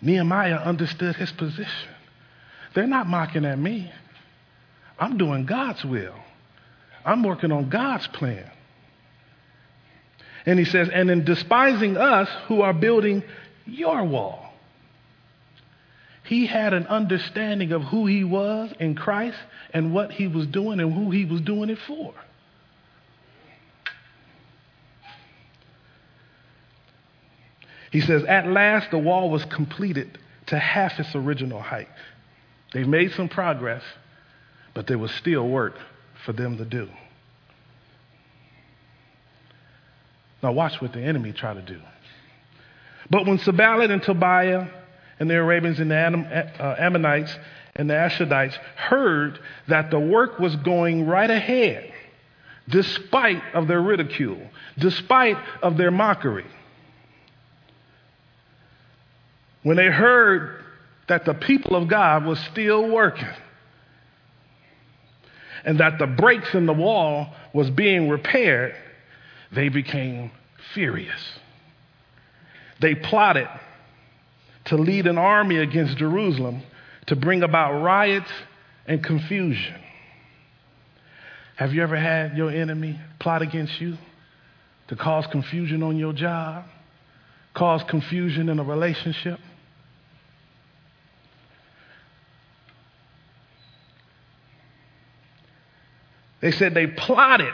Nehemiah 0.03 0.57
understood 0.57 1.17
his 1.17 1.33
position. 1.33 1.89
They're 2.75 2.87
not 2.87 3.07
mocking 3.07 3.47
at 3.47 3.59
me. 3.59 3.91
I'm 4.99 5.17
doing 5.17 5.47
God's 5.47 5.83
will. 5.87 6.17
I'm 7.07 7.23
working 7.23 7.51
on 7.51 7.71
God's 7.71 8.07
plan. 8.09 8.51
And 10.47 10.59
he 10.59 10.65
says, 10.65 10.89
and 10.93 11.11
in 11.11 11.25
despising 11.25 11.97
us 11.97 12.29
who 12.47 12.63
are 12.63 12.73
building 12.73 13.23
your 13.67 14.05
wall, 14.05 14.53
he 16.25 16.47
had 16.47 16.75
an 16.75 16.87
understanding 16.87 17.73
of 17.73 17.83
who 17.83 18.07
he 18.07 18.25
was 18.25 18.73
in 18.79 18.95
Christ 18.95 19.39
and 19.75 19.93
what 19.93 20.13
he 20.13 20.29
was 20.29 20.47
doing 20.47 20.81
and 20.81 20.93
who 20.93 21.11
he 21.11 21.25
was 21.25 21.41
doing 21.41 21.71
it 21.71 21.79
for. 21.87 22.15
He 27.91 28.01
says, 28.01 28.23
At 28.25 28.47
last 28.47 28.91
the 28.91 28.99
wall 28.99 29.31
was 29.31 29.45
completed 29.47 30.19
to 30.47 30.59
half 30.59 30.99
its 31.01 31.15
original 31.15 31.61
height. 31.61 31.89
They 32.73 32.85
made 32.85 33.13
some 33.13 33.29
progress, 33.29 33.83
but 34.75 34.87
there 34.87 34.99
was 34.99 35.11
still 35.13 35.49
work 35.49 35.77
for 36.25 36.33
them 36.33 36.57
to 36.59 36.65
do. 36.65 36.89
Now, 40.43 40.53
watch 40.53 40.81
what 40.81 40.93
the 40.93 41.01
enemy 41.01 41.33
try 41.33 41.55
to 41.55 41.63
do. 41.63 41.81
But 43.11 43.27
when 43.27 43.39
Sanballat 43.39 43.91
and 43.91 44.03
Tobiah 44.03 44.69
and 45.19 45.29
the 45.29 45.35
Arabians 45.35 45.81
and 45.81 45.91
the 45.91 45.97
uh, 45.97 46.77
Ammonites 46.79 47.37
and 47.77 47.91
the 47.91 47.95
Ashdodites 47.95 48.55
heard 48.77 49.39
that 49.69 49.91
the 49.91 49.99
work 49.99 50.39
was 50.39 50.57
going 50.57 51.07
right 51.07 51.31
ahead, 51.31 51.93
despite 52.69 53.43
of 53.53 53.69
their 53.69 53.81
ridicule, 53.81 54.41
despite 54.79 55.37
of 55.63 55.77
their 55.77 55.91
mockery, 55.91 56.47
when 59.63 59.77
they 59.77 59.89
heard 59.89 60.65
that 61.09 61.25
the 61.25 61.35
people 61.35 61.77
of 61.77 61.89
God 61.89 62.25
was 62.25 62.39
still 62.53 62.89
working 62.89 63.29
and 65.65 65.79
that 65.81 65.99
the 65.99 66.07
breaks 66.07 66.55
in 66.55 66.67
the 66.67 66.73
wall 66.73 67.35
was 67.53 67.69
being 67.71 68.09
repaired, 68.09 68.75
they 69.53 69.69
became 69.69 70.31
furious. 70.75 71.21
They 72.81 72.95
plotted 72.95 73.49
to 74.67 74.77
lead 74.77 75.07
an 75.07 75.19
army 75.19 75.57
against 75.57 75.97
Jerusalem 75.97 76.63
to 77.07 77.17
bring 77.17 77.43
about 77.43 77.83
riots 77.83 78.31
and 78.87 79.03
confusion. 79.03 79.81
Have 81.57 81.75
you 81.75 81.83
ever 81.83 81.97
had 81.97 82.37
your 82.37 82.51
enemy 82.51 82.99
plot 83.19 83.43
against 83.43 83.81
you 83.81 83.99
to 84.89 84.97
cause 84.97 85.27
confusion 85.27 85.83
on 85.83 85.97
your 85.97 86.13
job, 86.13 86.65
cause 87.55 87.83
confusion 87.85 88.49
in 88.49 88.59
a 88.59 88.65
relationship? 88.65 89.39
They 96.41 96.53
said 96.53 96.73
they 96.73 96.87
plotted 96.87 97.53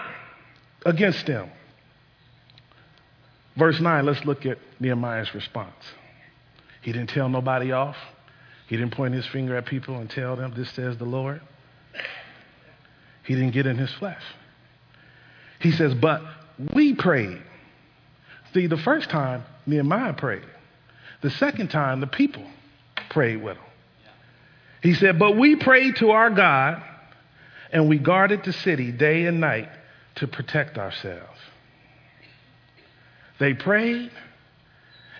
against 0.84 1.26
them. 1.26 1.50
Verse 3.56 3.80
9, 3.80 4.04
let's 4.04 4.24
look 4.24 4.44
at 4.44 4.58
Nehemiah's 4.80 5.34
response. 5.34 5.74
He 6.82 6.92
didn't 6.92 7.10
tell 7.10 7.28
nobody 7.28 7.72
off. 7.72 7.96
He 8.68 8.76
didn't 8.76 8.94
point 8.94 9.14
his 9.14 9.26
finger 9.26 9.56
at 9.56 9.66
people 9.66 9.96
and 9.98 10.10
tell 10.10 10.36
them, 10.36 10.52
This 10.56 10.70
says 10.70 10.96
the 10.98 11.04
Lord. 11.04 11.40
He 13.24 13.34
didn't 13.34 13.52
get 13.52 13.66
in 13.66 13.76
his 13.76 13.92
flesh. 13.94 14.22
He 15.60 15.72
says, 15.72 15.94
But 15.94 16.22
we 16.74 16.94
prayed. 16.94 17.42
See, 18.54 18.66
the 18.66 18.76
first 18.76 19.10
time 19.10 19.44
Nehemiah 19.66 20.12
prayed, 20.14 20.46
the 21.22 21.30
second 21.30 21.68
time 21.68 22.00
the 22.00 22.06
people 22.06 22.44
prayed 23.10 23.42
with 23.42 23.56
him. 23.56 23.64
He 24.82 24.94
said, 24.94 25.18
But 25.18 25.36
we 25.36 25.56
prayed 25.56 25.96
to 25.96 26.10
our 26.10 26.30
God 26.30 26.82
and 27.72 27.88
we 27.88 27.98
guarded 27.98 28.44
the 28.44 28.52
city 28.52 28.92
day 28.92 29.26
and 29.26 29.40
night 29.40 29.68
to 30.16 30.28
protect 30.28 30.78
ourselves. 30.78 31.38
They 33.38 33.54
prayed 33.54 34.10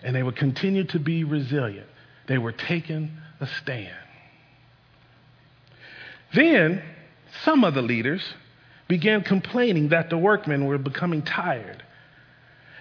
and 0.03 0.15
they 0.15 0.23
would 0.23 0.37
continue 0.37 0.85
to 0.85 0.99
be 0.99 1.25
resilient. 1.25 1.87
They 2.27 2.39
were 2.39 2.53
taking 2.53 3.11
a 3.41 3.47
stand. 3.47 3.97
Then 6.35 6.83
some 7.45 7.65
of 7.65 7.75
the 7.75 7.83
leaders 7.83 8.23
began 8.89 9.23
complaining 9.23 9.89
that 9.89 10.11
the 10.11 10.19
workmen 10.19 10.67
were 10.67 10.79
becoming 10.79 11.23
tired 11.23 11.83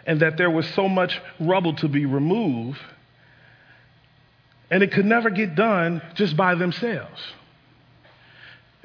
and 0.06 0.20
that 0.22 0.38
there 0.38 0.52
was 0.52 0.68
so 0.70 0.88
much 0.88 1.20
rubble 1.40 1.76
to 1.76 1.88
be 1.88 2.06
removed 2.06 2.80
and 4.70 4.82
it 4.84 4.92
could 4.92 5.06
never 5.06 5.30
get 5.30 5.56
done 5.56 6.02
just 6.16 6.36
by 6.36 6.56
themselves. 6.56 7.22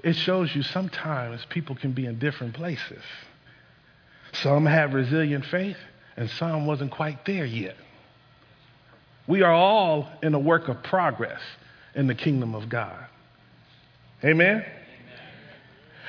It 0.02 0.14
shows 0.14 0.54
you 0.54 0.62
sometimes 0.62 1.44
people 1.48 1.74
can 1.74 1.92
be 1.92 2.06
in 2.06 2.18
different 2.18 2.54
places. 2.54 3.02
Some 4.32 4.66
have 4.66 4.94
resilient 4.94 5.44
faith, 5.46 5.76
and 6.20 6.28
some 6.32 6.66
wasn't 6.66 6.90
quite 6.90 7.24
there 7.24 7.46
yet. 7.46 7.76
We 9.26 9.40
are 9.40 9.54
all 9.54 10.06
in 10.22 10.34
a 10.34 10.38
work 10.38 10.68
of 10.68 10.82
progress 10.82 11.40
in 11.94 12.08
the 12.08 12.14
kingdom 12.14 12.54
of 12.54 12.68
God. 12.68 13.06
Amen? 14.22 14.48
Amen? 14.48 14.64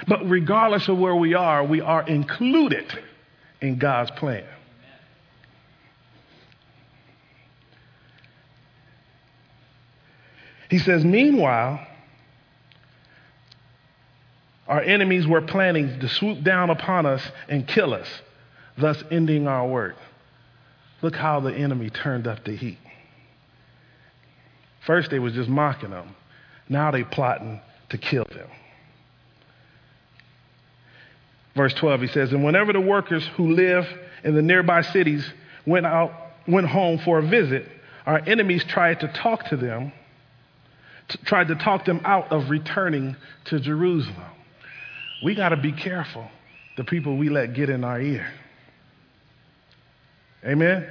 But 0.09 0.29
regardless 0.29 0.89
of 0.89 0.97
where 0.97 1.15
we 1.15 1.33
are, 1.33 1.63
we 1.63 1.79
are 1.79 2.05
included 2.05 2.91
in 3.61 3.77
God's 3.77 4.11
plan. 4.11 4.43
He 10.69 10.79
says, 10.79 11.05
Meanwhile, 11.05 11.87
our 14.67 14.81
enemies 14.81 15.25
were 15.25 15.41
planning 15.41 16.01
to 16.01 16.09
swoop 16.09 16.43
down 16.43 16.69
upon 16.69 17.05
us 17.05 17.25
and 17.47 17.65
kill 17.65 17.93
us, 17.93 18.09
thus 18.77 19.03
ending 19.11 19.47
our 19.47 19.67
work. 19.67 19.95
Look 21.01 21.15
how 21.15 21.39
the 21.39 21.53
enemy 21.53 21.89
turned 21.89 22.27
up 22.27 22.43
the 22.43 22.55
heat. 22.55 22.77
First, 24.85 25.11
they 25.11 25.19
was 25.19 25.33
just 25.33 25.49
mocking 25.49 25.91
them. 25.91 26.15
Now 26.69 26.91
they 26.91 27.03
plotting 27.03 27.61
to 27.89 27.97
kill 27.97 28.25
them. 28.25 28.47
Verse 31.55 31.73
12, 31.73 32.01
he 32.01 32.07
says, 32.07 32.31
And 32.31 32.43
whenever 32.43 32.71
the 32.71 32.81
workers 32.81 33.27
who 33.35 33.51
live 33.51 33.85
in 34.23 34.35
the 34.35 34.41
nearby 34.41 34.81
cities 34.81 35.25
went 35.65 35.85
out, 35.85 36.13
went 36.47 36.67
home 36.67 36.99
for 36.99 37.19
a 37.19 37.27
visit, 37.27 37.67
our 38.05 38.19
enemies 38.25 38.63
tried 38.63 39.01
to 39.01 39.07
talk 39.09 39.49
to 39.49 39.57
them, 39.57 39.91
tried 41.25 41.49
to 41.49 41.55
talk 41.55 41.85
them 41.85 42.01
out 42.05 42.31
of 42.31 42.49
returning 42.49 43.15
to 43.45 43.59
Jerusalem 43.59 44.31
we 45.21 45.35
got 45.35 45.49
to 45.49 45.57
be 45.57 45.71
careful 45.71 46.29
the 46.77 46.83
people 46.83 47.17
we 47.17 47.29
let 47.29 47.53
get 47.53 47.69
in 47.69 47.83
our 47.83 47.99
ear. 48.01 48.27
Amen? 50.45 50.89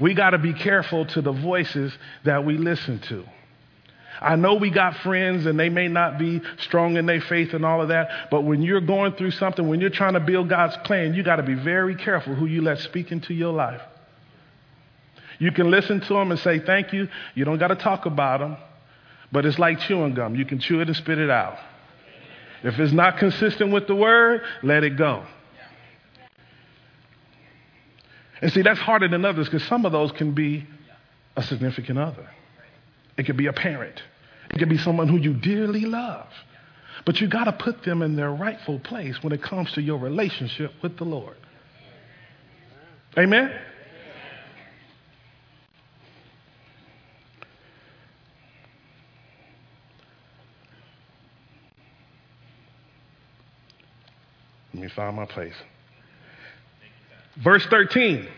We 0.00 0.14
got 0.14 0.30
to 0.30 0.38
be 0.38 0.52
careful 0.54 1.06
to 1.06 1.20
the 1.20 1.32
voices 1.32 1.92
that 2.24 2.44
we 2.44 2.56
listen 2.56 3.00
to. 3.08 3.24
I 4.20 4.36
know 4.36 4.54
we 4.54 4.70
got 4.70 4.96
friends 4.98 5.46
and 5.46 5.58
they 5.58 5.68
may 5.68 5.88
not 5.88 6.18
be 6.18 6.40
strong 6.58 6.96
in 6.96 7.06
their 7.06 7.20
faith 7.20 7.54
and 7.54 7.64
all 7.64 7.82
of 7.82 7.88
that, 7.88 8.28
but 8.30 8.42
when 8.42 8.62
you're 8.62 8.80
going 8.80 9.12
through 9.14 9.32
something, 9.32 9.66
when 9.68 9.80
you're 9.80 9.90
trying 9.90 10.14
to 10.14 10.20
build 10.20 10.48
God's 10.48 10.76
plan, 10.78 11.14
you 11.14 11.22
got 11.22 11.36
to 11.36 11.42
be 11.42 11.54
very 11.54 11.96
careful 11.96 12.34
who 12.34 12.46
you 12.46 12.62
let 12.62 12.78
speak 12.78 13.10
into 13.10 13.34
your 13.34 13.52
life. 13.52 13.82
You 15.38 15.50
can 15.50 15.70
listen 15.70 16.00
to 16.00 16.14
them 16.14 16.30
and 16.30 16.38
say 16.38 16.60
thank 16.60 16.92
you. 16.92 17.08
You 17.34 17.44
don't 17.44 17.58
got 17.58 17.68
to 17.68 17.74
talk 17.74 18.06
about 18.06 18.40
them, 18.40 18.56
but 19.32 19.44
it's 19.44 19.58
like 19.58 19.80
chewing 19.80 20.14
gum. 20.14 20.36
You 20.36 20.44
can 20.44 20.60
chew 20.60 20.80
it 20.80 20.86
and 20.86 20.96
spit 20.96 21.18
it 21.18 21.30
out. 21.30 21.58
If 22.62 22.78
it's 22.78 22.92
not 22.92 23.18
consistent 23.18 23.72
with 23.72 23.88
the 23.88 23.96
word, 23.96 24.42
let 24.62 24.84
it 24.84 24.96
go. 24.96 25.26
And 28.42 28.52
see, 28.52 28.62
that's 28.62 28.80
harder 28.80 29.06
than 29.06 29.24
others 29.24 29.48
because 29.48 29.66
some 29.68 29.86
of 29.86 29.92
those 29.92 30.10
can 30.10 30.32
be 30.34 30.66
a 31.36 31.42
significant 31.44 31.98
other. 31.98 32.28
It 33.16 33.24
could 33.24 33.36
be 33.36 33.46
a 33.46 33.52
parent. 33.52 34.02
It 34.52 34.58
could 34.58 34.68
be 34.68 34.78
someone 34.78 35.08
who 35.08 35.16
you 35.16 35.32
dearly 35.32 35.82
love. 35.82 36.26
But 37.06 37.20
you 37.20 37.28
got 37.28 37.44
to 37.44 37.52
put 37.52 37.84
them 37.84 38.02
in 38.02 38.16
their 38.16 38.30
rightful 38.30 38.80
place 38.80 39.16
when 39.22 39.32
it 39.32 39.42
comes 39.42 39.72
to 39.72 39.80
your 39.80 39.98
relationship 39.98 40.72
with 40.82 40.98
the 40.98 41.04
Lord. 41.04 41.36
Amen? 43.16 43.52
Let 54.74 54.82
me 54.82 54.88
find 54.88 55.16
my 55.16 55.26
place. 55.26 55.54
Verse 57.42 57.64
13. 57.66 58.28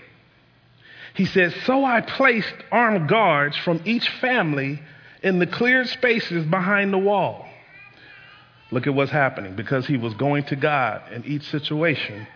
He 1.15 1.27
says, 1.27 1.55
So 1.65 1.85
I 1.85 2.01
placed 2.01 2.55
armed 2.73 3.09
guards 3.09 3.57
from 3.59 3.81
each 3.85 4.09
family 4.21 4.81
in 5.23 5.39
the 5.39 5.47
cleared 5.47 5.89
spaces 5.89 6.45
behind 6.47 6.93
the 6.93 6.99
wall. 6.99 7.47
Look 8.71 8.87
at 8.87 8.95
what's 8.95 9.13
happening. 9.13 9.55
Because 9.55 9.87
he 9.87 9.97
was 9.97 10.15
going 10.15 10.45
to 10.45 10.57
God 10.57 11.13
in 11.13 11.25
each 11.25 11.45
situation, 11.51 12.27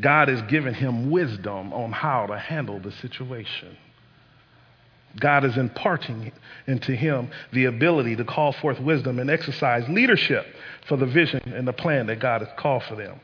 God 0.00 0.28
has 0.28 0.42
given 0.42 0.74
him 0.74 1.10
wisdom 1.10 1.72
on 1.72 1.92
how 1.92 2.26
to 2.26 2.38
handle 2.38 2.78
the 2.78 2.92
situation. 2.92 3.76
God 5.18 5.46
is 5.46 5.56
imparting 5.56 6.32
into 6.66 6.94
him 6.94 7.30
the 7.52 7.64
ability 7.64 8.16
to 8.16 8.24
call 8.24 8.52
forth 8.52 8.78
wisdom 8.78 9.18
and 9.18 9.30
exercise 9.30 9.88
leadership 9.88 10.46
for 10.86 10.98
the 10.98 11.06
vision 11.06 11.40
and 11.54 11.66
the 11.66 11.72
plan 11.72 12.06
that 12.08 12.20
God 12.20 12.42
has 12.42 12.50
called 12.58 12.82
for 12.82 12.96
them. 12.96 13.18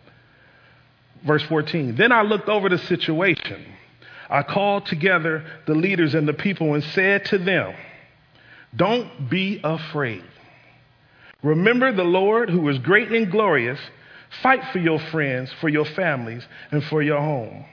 Verse 1.26 1.42
14 1.44 1.96
Then 1.96 2.12
I 2.12 2.22
looked 2.22 2.48
over 2.48 2.68
the 2.68 2.78
situation. 2.78 3.64
I 4.28 4.42
called 4.42 4.86
together 4.86 5.44
the 5.66 5.74
leaders 5.74 6.14
and 6.14 6.26
the 6.26 6.32
people 6.32 6.74
and 6.74 6.82
said 6.82 7.26
to 7.26 7.38
them, 7.38 7.74
Don't 8.74 9.28
be 9.28 9.60
afraid. 9.62 10.24
Remember 11.42 11.92
the 11.92 12.04
Lord 12.04 12.48
who 12.48 12.68
is 12.68 12.78
great 12.78 13.10
and 13.12 13.30
glorious. 13.30 13.78
Fight 14.42 14.64
for 14.72 14.78
your 14.78 14.98
friends, 14.98 15.52
for 15.60 15.68
your 15.68 15.84
families, 15.84 16.42
and 16.70 16.82
for 16.84 17.02
your 17.02 17.20
home. 17.20 17.66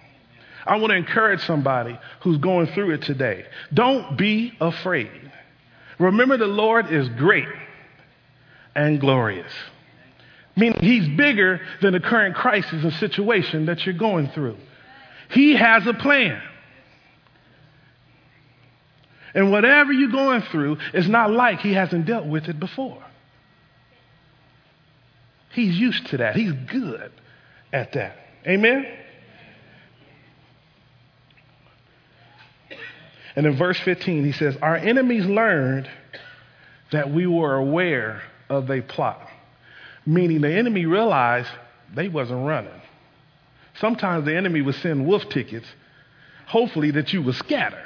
I 0.65 0.75
want 0.75 0.91
to 0.91 0.97
encourage 0.97 1.39
somebody 1.41 1.97
who's 2.21 2.38
going 2.38 2.67
through 2.67 2.91
it 2.91 3.03
today. 3.03 3.45
Don't 3.73 4.17
be 4.17 4.53
afraid. 4.59 5.31
Remember 5.99 6.38
the 6.38 6.47
Lord 6.47 6.91
is 6.91 7.07
great 7.09 7.47
and 8.75 8.99
glorious. 8.99 9.51
Meaning 10.60 10.80
he's 10.82 11.08
bigger 11.17 11.62
than 11.82 11.93
the 11.93 12.02
current 12.02 12.36
crisis 12.36 12.84
and 12.84 12.91
situation 12.93 13.67
that 13.67 13.86
you're 13.86 13.98
going 13.98 14.28
through. 14.30 14.58
He 15.32 15.56
has 15.56 15.88
a 15.88 15.93
plan. 15.93 16.41
And 19.34 19.52
whatever 19.52 19.93
you're 19.93 20.12
going 20.12 20.41
through, 20.52 20.78
it's 20.93 21.08
not 21.08 21.32
like 21.32 21.60
he 21.60 21.74
hasn't 21.74 22.06
dealt 22.06 22.26
with 22.26 22.50
it 22.50 22.60
before. 22.60 23.02
He's 25.52 25.78
used 25.78 26.08
to 26.08 26.17
that. 26.17 26.36
He's 26.36 26.52
good 26.52 27.12
at 27.72 27.93
that. 27.93 28.17
Amen? 28.45 28.86
And 33.36 33.45
in 33.45 33.56
verse 33.56 33.80
15, 33.80 34.26
he 34.26 34.34
says, 34.34 34.58
Our 34.62 34.76
enemies 34.76 35.26
learned 35.26 35.89
that 36.91 37.12
we 37.13 37.28
were 37.28 37.56
aware 37.56 38.22
of 38.50 38.69
a 38.69 38.82
plot. 38.82 39.29
Meaning 40.10 40.41
the 40.41 40.52
enemy 40.52 40.88
realized 40.88 41.50
they 41.93 42.08
wasn't 42.08 42.43
running. 42.48 42.82
Sometimes 43.76 44.26
the 44.26 44.36
enemy 44.36 44.60
would 44.62 44.74
send 44.74 45.06
wolf 45.06 45.30
tickets, 45.30 45.67
hopefully 46.48 46.89
that 46.89 47.13
you 47.13 47.22
would 47.22 47.36
scatter. 47.36 47.84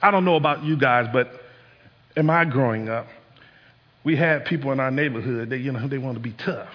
I 0.00 0.10
don't 0.10 0.24
know 0.24 0.36
about 0.36 0.64
you 0.64 0.74
guys, 0.78 1.06
but 1.12 1.38
in 2.16 2.24
my 2.24 2.46
growing 2.46 2.88
up, 2.88 3.08
we 4.04 4.16
had 4.16 4.46
people 4.46 4.72
in 4.72 4.80
our 4.80 4.90
neighborhood 4.90 5.50
that, 5.50 5.58
you 5.58 5.70
know, 5.70 5.86
they 5.86 5.98
want 5.98 6.14
to 6.14 6.20
be 6.20 6.32
tough. 6.32 6.72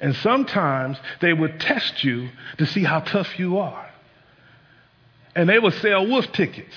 And 0.00 0.14
sometimes 0.14 0.96
they 1.20 1.32
would 1.32 1.58
test 1.58 2.04
you 2.04 2.28
to 2.58 2.66
see 2.66 2.84
how 2.84 3.00
tough 3.00 3.36
you 3.36 3.58
are. 3.58 3.90
And 5.34 5.48
they 5.48 5.58
would 5.58 5.74
sell 5.74 6.06
wolf 6.06 6.30
tickets, 6.30 6.76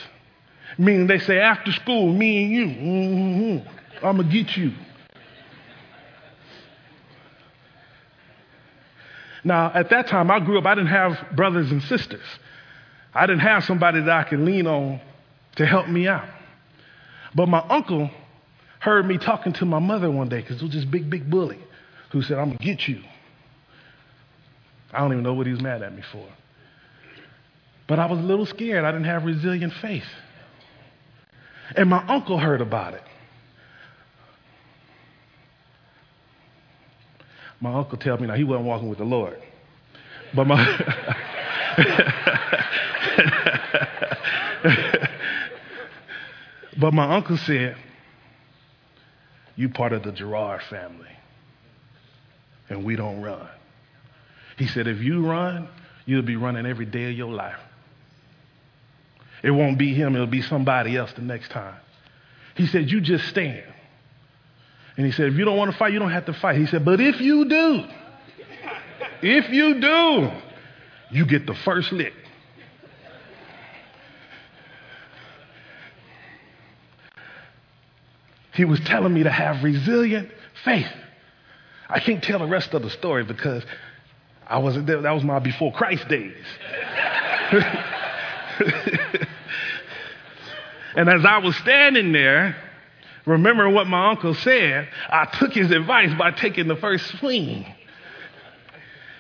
meaning 0.80 1.06
they 1.06 1.20
say, 1.20 1.38
after 1.38 1.72
school, 1.72 2.12
me 2.12 2.46
and 2.46 2.52
you, 2.52 2.66
mm-hmm, 2.66 3.75
I'm 4.04 4.18
going 4.18 4.30
to 4.30 4.44
get 4.44 4.56
you. 4.58 4.74
Now, 9.44 9.72
at 9.74 9.92
that 9.92 10.08
time, 10.08 10.32
I 10.32 10.40
grew 10.40 10.58
up, 10.58 10.66
I 10.66 10.74
didn't 10.74 10.90
have 10.90 11.36
brothers 11.36 11.72
and 11.72 11.82
sisters. 11.84 12.24
I 13.14 13.28
didn't 13.28 13.42
have 13.42 13.64
somebody 13.64 14.02
that 14.02 14.10
I 14.10 14.24
could 14.24 14.40
lean 14.40 14.66
on 14.66 15.00
to 15.58 15.66
help 15.66 15.88
me 15.88 16.08
out. 16.08 16.28
But 17.36 17.48
my 17.48 17.60
uncle 17.60 18.10
heard 18.80 19.06
me 19.06 19.18
talking 19.18 19.54
to 19.54 19.66
my 19.66 19.80
mother 19.80 20.10
one 20.10 20.30
day 20.30 20.42
because 20.42 20.58
it 20.58 20.64
was 20.64 20.74
this 20.74 20.86
big, 20.86 21.10
big 21.10 21.30
bully 21.30 21.60
who 22.12 22.22
said, 22.22 22.38
I'm 22.38 22.46
going 22.46 22.58
to 22.58 22.64
get 22.64 22.88
you. 22.88 23.02
I 24.92 25.00
don't 25.00 25.12
even 25.12 25.24
know 25.24 25.34
what 25.34 25.46
he 25.46 25.52
was 25.52 25.62
mad 25.62 25.84
at 25.84 25.94
me 25.94 26.02
for. 26.12 26.28
But 27.88 28.00
I 28.00 28.08
was 28.08 28.20
a 28.20 28.24
little 28.24 28.46
scared. 28.46 28.84
I 28.84 28.92
didn't 28.92 29.06
have 29.06 29.26
resilient 29.26 29.74
faith. 29.74 30.08
And 31.76 31.90
my 31.90 32.04
uncle 32.08 32.40
heard 32.40 32.62
about 32.62 32.96
it. 32.96 33.04
My 37.62 37.74
uncle 37.74 37.98
told 37.98 38.22
me 38.22 38.28
now 38.28 38.36
he 38.36 38.44
wasn't 38.44 38.66
walking 38.66 38.90
with 38.90 38.98
the 38.98 39.06
Lord. 39.06 39.42
But 40.34 40.48
my 40.48 40.58
But 46.78 46.94
my 46.94 47.16
uncle 47.16 47.38
said, 47.38 47.78
You 49.56 49.70
part 49.70 49.94
of 49.94 50.04
the 50.04 50.12
Gerard 50.12 50.62
family. 50.70 51.08
And 52.70 52.84
we 52.84 52.96
don't 52.96 53.22
run. 53.22 53.48
He 54.58 54.68
said, 54.68 54.88
If 54.88 55.00
you 55.00 55.26
run, 55.26 55.70
you'll 56.06 56.24
be 56.24 56.36
running 56.36 56.66
every 56.66 56.86
day 56.86 57.10
of 57.10 57.18
your 57.18 57.32
life. 57.32 57.60
It 59.44 59.52
won't 59.52 59.78
be 59.78 59.94
him, 59.94 60.16
it'll 60.16 60.28
be 60.28 60.42
somebody 60.42 60.98
else 60.98 61.14
the 61.14 61.22
next 61.22 61.52
time. 61.52 61.76
He 62.56 62.68
said, 62.68 62.90
You 62.90 63.02
just 63.02 63.28
stand. 63.28 63.64
And 64.98 65.06
he 65.06 65.12
said, 65.12 65.28
If 65.28 65.36
you 65.36 65.46
don't 65.46 65.58
want 65.58 65.72
to 65.72 65.78
fight, 65.78 65.94
you 65.94 66.00
don't 66.00 66.12
have 66.12 66.26
to 66.26 66.34
fight. 66.34 66.58
He 66.58 66.66
said, 66.68 66.86
But 66.86 67.00
if 67.02 67.20
you 67.20 67.46
do, 67.46 67.84
if 69.22 69.50
you 69.50 69.80
do, 69.80 70.32
you 71.12 71.26
get 71.26 71.46
the 71.46 71.56
first 71.56 71.92
lick. 71.92 72.14
He 78.54 78.64
was 78.64 78.80
telling 78.82 79.14
me 79.14 79.24
to 79.24 79.32
have 79.32 79.64
resilient 79.64 80.30
faith. 80.64 80.88
I 81.90 82.00
can't 82.00 82.24
tell 82.24 82.40
the 82.40 82.48
rest 82.48 82.74
of 82.74 82.82
the 82.84 82.90
story 82.90 83.26
because 83.26 83.64
I 84.48 84.60
wasn't 84.60 84.88
there. 84.88 85.02
That 85.02 85.12
was 85.12 85.24
my 85.24 85.40
before 85.40 85.74
Christ 85.74 86.08
days. 86.08 86.34
and 90.96 91.10
as 91.10 91.26
I 91.26 91.40
was 91.40 91.56
standing 91.58 92.14
there, 92.14 92.56
remembering 93.26 93.74
what 93.74 93.88
my 93.88 94.12
uncle 94.12 94.34
said, 94.34 94.88
I 95.10 95.26
took 95.26 95.54
his 95.54 95.72
advice 95.72 96.14
by 96.18 96.32
taking 96.32 96.68
the 96.68 96.76
first 96.76 97.18
swing. 97.20 97.66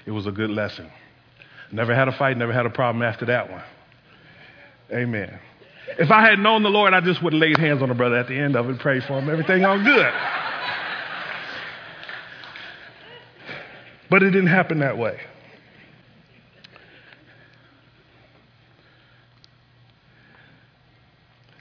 It 0.05 0.11
was 0.11 0.27
a 0.27 0.31
good 0.31 0.51
lesson. 0.51 0.89
Never 1.71 1.95
had 1.95 2.07
a 2.07 2.11
fight, 2.11 2.37
never 2.37 2.53
had 2.53 2.65
a 2.65 2.69
problem 2.69 3.01
after 3.01 3.25
that 3.25 3.49
one. 3.49 3.63
Amen. 4.91 5.39
If 5.99 6.11
I 6.11 6.21
had 6.21 6.39
known 6.39 6.63
the 6.63 6.69
Lord, 6.69 6.93
I 6.93 7.01
just 7.01 7.21
would 7.23 7.33
have 7.33 7.39
laid 7.39 7.57
hands 7.57 7.81
on 7.81 7.89
the 7.89 7.95
brother 7.95 8.17
at 8.17 8.27
the 8.27 8.37
end 8.37 8.55
of 8.55 8.69
it, 8.69 8.79
prayed 8.79 9.03
for 9.03 9.19
him, 9.19 9.29
everything 9.29 9.65
all 9.65 9.83
good. 9.83 10.13
But 14.09 14.23
it 14.23 14.31
didn't 14.31 14.47
happen 14.47 14.79
that 14.79 14.97
way. 14.97 15.19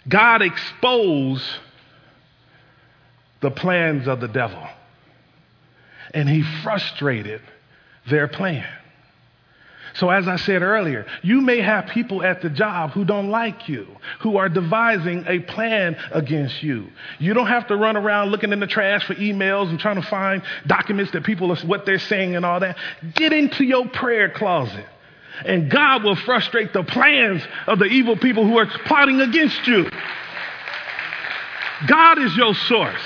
God 0.06 0.42
exposed 0.42 1.44
the 3.44 3.50
plans 3.50 4.08
of 4.08 4.20
the 4.20 4.26
devil, 4.26 4.66
and 6.14 6.26
he 6.26 6.42
frustrated 6.62 7.42
their 8.08 8.26
plan. 8.26 8.66
So, 9.96 10.08
as 10.08 10.26
I 10.26 10.36
said 10.36 10.62
earlier, 10.62 11.06
you 11.22 11.42
may 11.42 11.60
have 11.60 11.86
people 11.88 12.24
at 12.24 12.40
the 12.40 12.48
job 12.48 12.92
who 12.92 13.04
don't 13.04 13.28
like 13.28 13.68
you, 13.68 13.86
who 14.20 14.38
are 14.38 14.48
devising 14.48 15.26
a 15.28 15.40
plan 15.40 15.96
against 16.10 16.62
you. 16.62 16.88
You 17.18 17.34
don't 17.34 17.46
have 17.46 17.68
to 17.68 17.76
run 17.76 17.98
around 17.98 18.30
looking 18.30 18.50
in 18.50 18.60
the 18.60 18.66
trash 18.66 19.04
for 19.04 19.14
emails 19.14 19.68
and 19.68 19.78
trying 19.78 20.00
to 20.00 20.08
find 20.08 20.42
documents 20.66 21.12
that 21.12 21.22
people 21.22 21.52
are 21.52 21.66
what 21.66 21.84
they're 21.84 21.98
saying 21.98 22.34
and 22.34 22.46
all 22.46 22.60
that. 22.60 22.78
Get 23.14 23.34
into 23.34 23.62
your 23.62 23.86
prayer 23.86 24.30
closet, 24.30 24.86
and 25.44 25.70
God 25.70 26.02
will 26.02 26.16
frustrate 26.16 26.72
the 26.72 26.82
plans 26.82 27.42
of 27.66 27.78
the 27.78 27.84
evil 27.84 28.16
people 28.16 28.46
who 28.46 28.56
are 28.56 28.66
plotting 28.86 29.20
against 29.20 29.66
you. 29.66 29.88
God 31.86 32.18
is 32.18 32.34
your 32.36 32.54
source. 32.54 33.02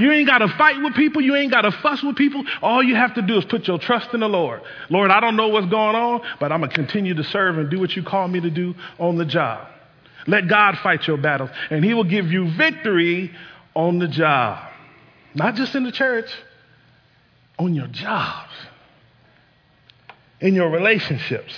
You 0.00 0.10
ain't 0.12 0.26
got 0.26 0.38
to 0.38 0.48
fight 0.48 0.82
with 0.82 0.94
people. 0.94 1.20
You 1.20 1.36
ain't 1.36 1.52
got 1.52 1.62
to 1.62 1.72
fuss 1.72 2.02
with 2.02 2.16
people. 2.16 2.44
All 2.62 2.82
you 2.82 2.94
have 2.94 3.14
to 3.14 3.22
do 3.22 3.36
is 3.36 3.44
put 3.44 3.68
your 3.68 3.78
trust 3.78 4.14
in 4.14 4.20
the 4.20 4.28
Lord. 4.28 4.62
Lord, 4.88 5.10
I 5.10 5.20
don't 5.20 5.36
know 5.36 5.48
what's 5.48 5.66
going 5.66 5.94
on, 5.94 6.22
but 6.40 6.52
I'm 6.52 6.60
going 6.60 6.70
to 6.70 6.74
continue 6.74 7.14
to 7.14 7.24
serve 7.24 7.58
and 7.58 7.70
do 7.70 7.78
what 7.78 7.94
you 7.94 8.02
call 8.02 8.26
me 8.26 8.40
to 8.40 8.50
do 8.50 8.74
on 8.98 9.16
the 9.16 9.26
job. 9.26 9.68
Let 10.26 10.48
God 10.48 10.78
fight 10.78 11.06
your 11.06 11.16
battles, 11.16 11.50
and 11.70 11.84
He 11.84 11.94
will 11.94 12.04
give 12.04 12.26
you 12.32 12.50
victory 12.56 13.30
on 13.74 13.98
the 13.98 14.08
job. 14.08 14.68
Not 15.34 15.54
just 15.54 15.74
in 15.74 15.84
the 15.84 15.92
church, 15.92 16.30
on 17.58 17.74
your 17.74 17.86
jobs, 17.86 18.52
in 20.40 20.54
your 20.54 20.70
relationships. 20.70 21.52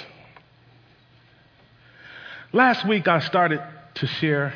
Last 2.52 2.87
week, 2.87 3.09
I 3.09 3.20
started 3.20 3.62
to 3.94 4.07
share 4.07 4.55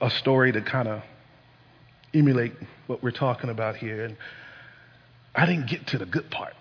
a 0.00 0.10
story 0.10 0.52
to 0.52 0.60
kind 0.60 0.88
of 0.88 1.02
emulate 2.14 2.52
what 2.86 3.02
we're 3.02 3.10
talking 3.10 3.50
about 3.50 3.76
here. 3.76 4.04
And 4.04 4.16
I 5.34 5.46
didn't 5.46 5.68
get 5.68 5.88
to 5.88 5.98
the 5.98 6.06
good 6.06 6.30
part 6.30 6.54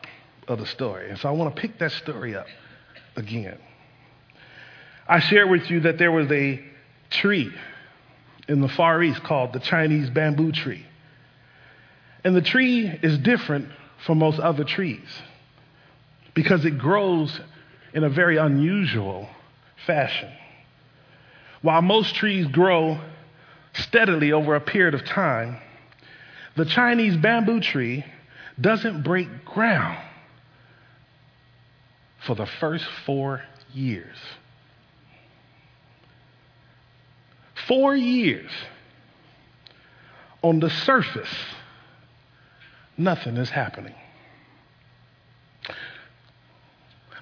of 0.47 0.59
the 0.59 0.65
story. 0.65 1.09
And 1.09 1.19
so 1.19 1.29
I 1.29 1.31
want 1.31 1.55
to 1.55 1.61
pick 1.61 1.79
that 1.79 1.91
story 1.91 2.35
up 2.35 2.47
again. 3.15 3.57
I 5.07 5.19
shared 5.19 5.49
with 5.49 5.69
you 5.69 5.81
that 5.81 5.97
there 5.97 6.11
was 6.11 6.31
a 6.31 6.63
tree 7.09 7.51
in 8.47 8.61
the 8.61 8.69
Far 8.69 9.01
East 9.03 9.23
called 9.23 9.53
the 9.53 9.59
Chinese 9.59 10.09
bamboo 10.09 10.51
tree. 10.51 10.85
And 12.23 12.35
the 12.35 12.41
tree 12.41 12.87
is 12.87 13.17
different 13.19 13.69
from 14.05 14.19
most 14.19 14.39
other 14.39 14.63
trees 14.63 15.07
because 16.33 16.65
it 16.65 16.77
grows 16.77 17.39
in 17.93 18.03
a 18.03 18.09
very 18.09 18.37
unusual 18.37 19.29
fashion. 19.85 20.31
While 21.61 21.81
most 21.81 22.15
trees 22.15 22.47
grow 22.47 22.99
steadily 23.73 24.31
over 24.31 24.55
a 24.55 24.61
period 24.61 24.93
of 24.93 25.05
time, 25.05 25.57
the 26.55 26.65
Chinese 26.65 27.17
bamboo 27.17 27.59
tree 27.59 28.05
doesn't 28.59 29.03
break 29.03 29.45
ground 29.45 29.97
for 32.25 32.35
the 32.35 32.45
first 32.45 32.85
four 33.05 33.41
years. 33.73 34.17
Four 37.67 37.95
years 37.95 38.51
on 40.41 40.59
the 40.59 40.69
surface, 40.69 41.33
nothing 42.97 43.37
is 43.37 43.49
happening. 43.49 43.95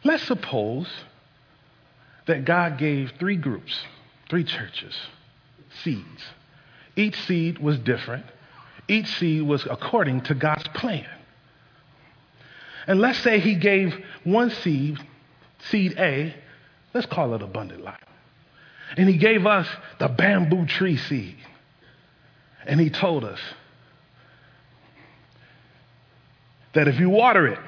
Let's 0.04 0.24
suppose 0.24 0.88
that 2.26 2.44
God 2.44 2.78
gave 2.80 3.14
three 3.20 3.36
groups, 3.36 3.80
three 4.30 4.44
churches, 4.44 4.96
seeds. 5.84 6.24
Each 7.02 7.20
seed 7.26 7.58
was 7.58 7.80
different. 7.80 8.26
Each 8.88 9.08
seed 9.18 9.42
was 9.42 9.66
according 9.66 10.22
to 10.22 10.36
God's 10.36 10.68
plan. 10.68 11.08
And 12.86 13.00
let's 13.00 13.18
say 13.18 13.40
he 13.40 13.56
gave 13.56 13.96
one 14.24 14.52
seed, 14.52 15.00
seed 15.70 15.96
A, 15.98 16.36
let's 16.94 17.08
call 17.08 17.34
it 17.34 17.42
abundant 17.42 17.84
life. 17.84 17.98
And 18.98 19.10
he 19.10 19.18
gave 19.18 19.48
us 19.48 19.68
the 19.98 20.10
bamboo 20.10 20.68
tree 20.68 20.98
seed. 20.98 21.38
And 22.68 22.80
he 22.80 22.92
told 22.92 23.26
us 23.26 23.40
that 26.74 26.88
if 26.88 27.00
you 27.00 27.10
water 27.10 27.48
it, 27.48 27.60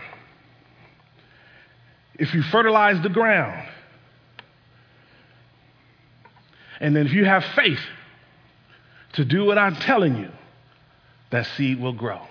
if 2.20 2.36
you 2.36 2.44
fertilize 2.44 3.02
the 3.02 3.10
ground, 3.10 3.68
and 6.80 6.96
then 6.96 7.08
if 7.08 7.14
you 7.14 7.26
have 7.26 7.44
faith 7.56 7.80
to 9.14 9.26
do 9.26 9.46
what 9.46 9.58
I'm 9.58 9.76
telling 9.76 10.18
you, 10.18 10.30
that 11.32 11.46
seed 11.58 11.80
will 11.80 11.94
grow 11.94 12.22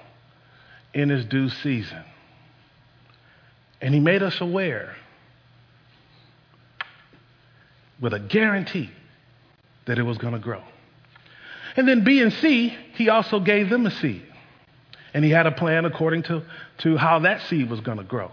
in 0.95 1.11
its 1.11 1.25
due 1.25 1.49
season. 1.49 2.05
And 3.81 3.93
he 3.93 4.01
made 4.01 4.23
us 4.23 4.41
aware 4.41 4.95
with 8.01 8.13
a 8.13 8.21
guarantee 8.21 8.91
that 9.87 9.99
it 9.99 10.03
was 10.03 10.19
going 10.19 10.35
to 10.35 10.39
grow. 10.39 10.63
And 11.77 11.89
then 11.89 12.05
B 12.05 12.21
and 12.21 12.33
C, 12.33 12.77
he 12.95 13.09
also 13.09 13.41
gave 13.41 13.71
them 13.71 13.87
a 13.87 13.91
seed. 13.91 14.23
And 15.15 15.25
he 15.25 15.31
had 15.31 15.47
a 15.47 15.53
plan 15.53 15.85
according 15.85 16.25
to, 16.25 16.43
to 16.79 16.97
how 16.97 17.21
that 17.21 17.43
seed 17.43 17.71
was 17.71 17.81
going 17.81 17.99
to 17.99 18.05
grow. 18.05 18.31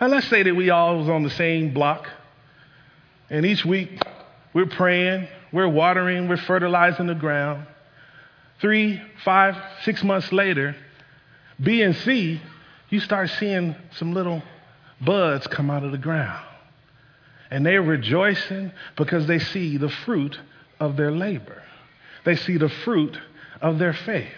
And 0.00 0.10
let's 0.10 0.28
say 0.28 0.42
that 0.42 0.54
we 0.54 0.70
all 0.70 0.98
was 0.98 1.08
on 1.08 1.22
the 1.22 1.30
same 1.30 1.72
block. 1.72 2.08
And 3.30 3.46
each 3.46 3.64
week 3.64 4.00
we're 4.52 4.66
praying, 4.66 5.28
we're 5.52 5.68
watering, 5.68 6.28
we're 6.28 6.36
fertilizing 6.36 7.06
the 7.06 7.14
ground. 7.14 7.66
Three, 8.60 9.00
five, 9.24 9.56
six 9.82 10.02
months 10.02 10.32
later, 10.32 10.74
B 11.60 11.82
and 11.82 11.94
C, 11.96 12.40
you 12.88 13.00
start 13.00 13.30
seeing 13.30 13.76
some 13.96 14.12
little 14.12 14.42
buds 15.00 15.46
come 15.46 15.70
out 15.70 15.84
of 15.84 15.92
the 15.92 15.98
ground. 15.98 16.44
And 17.50 17.66
they're 17.66 17.82
rejoicing 17.82 18.72
because 18.96 19.26
they 19.26 19.38
see 19.38 19.76
the 19.76 19.90
fruit 19.90 20.38
of 20.80 20.96
their 20.96 21.10
labor. 21.10 21.62
They 22.24 22.36
see 22.36 22.56
the 22.56 22.68
fruit 22.68 23.18
of 23.60 23.78
their 23.78 23.92
faith. 23.92 24.32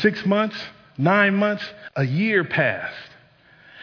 Six 0.00 0.26
months, 0.26 0.56
nine 0.98 1.36
months, 1.36 1.64
a 1.94 2.04
year 2.04 2.44
passed, 2.44 3.10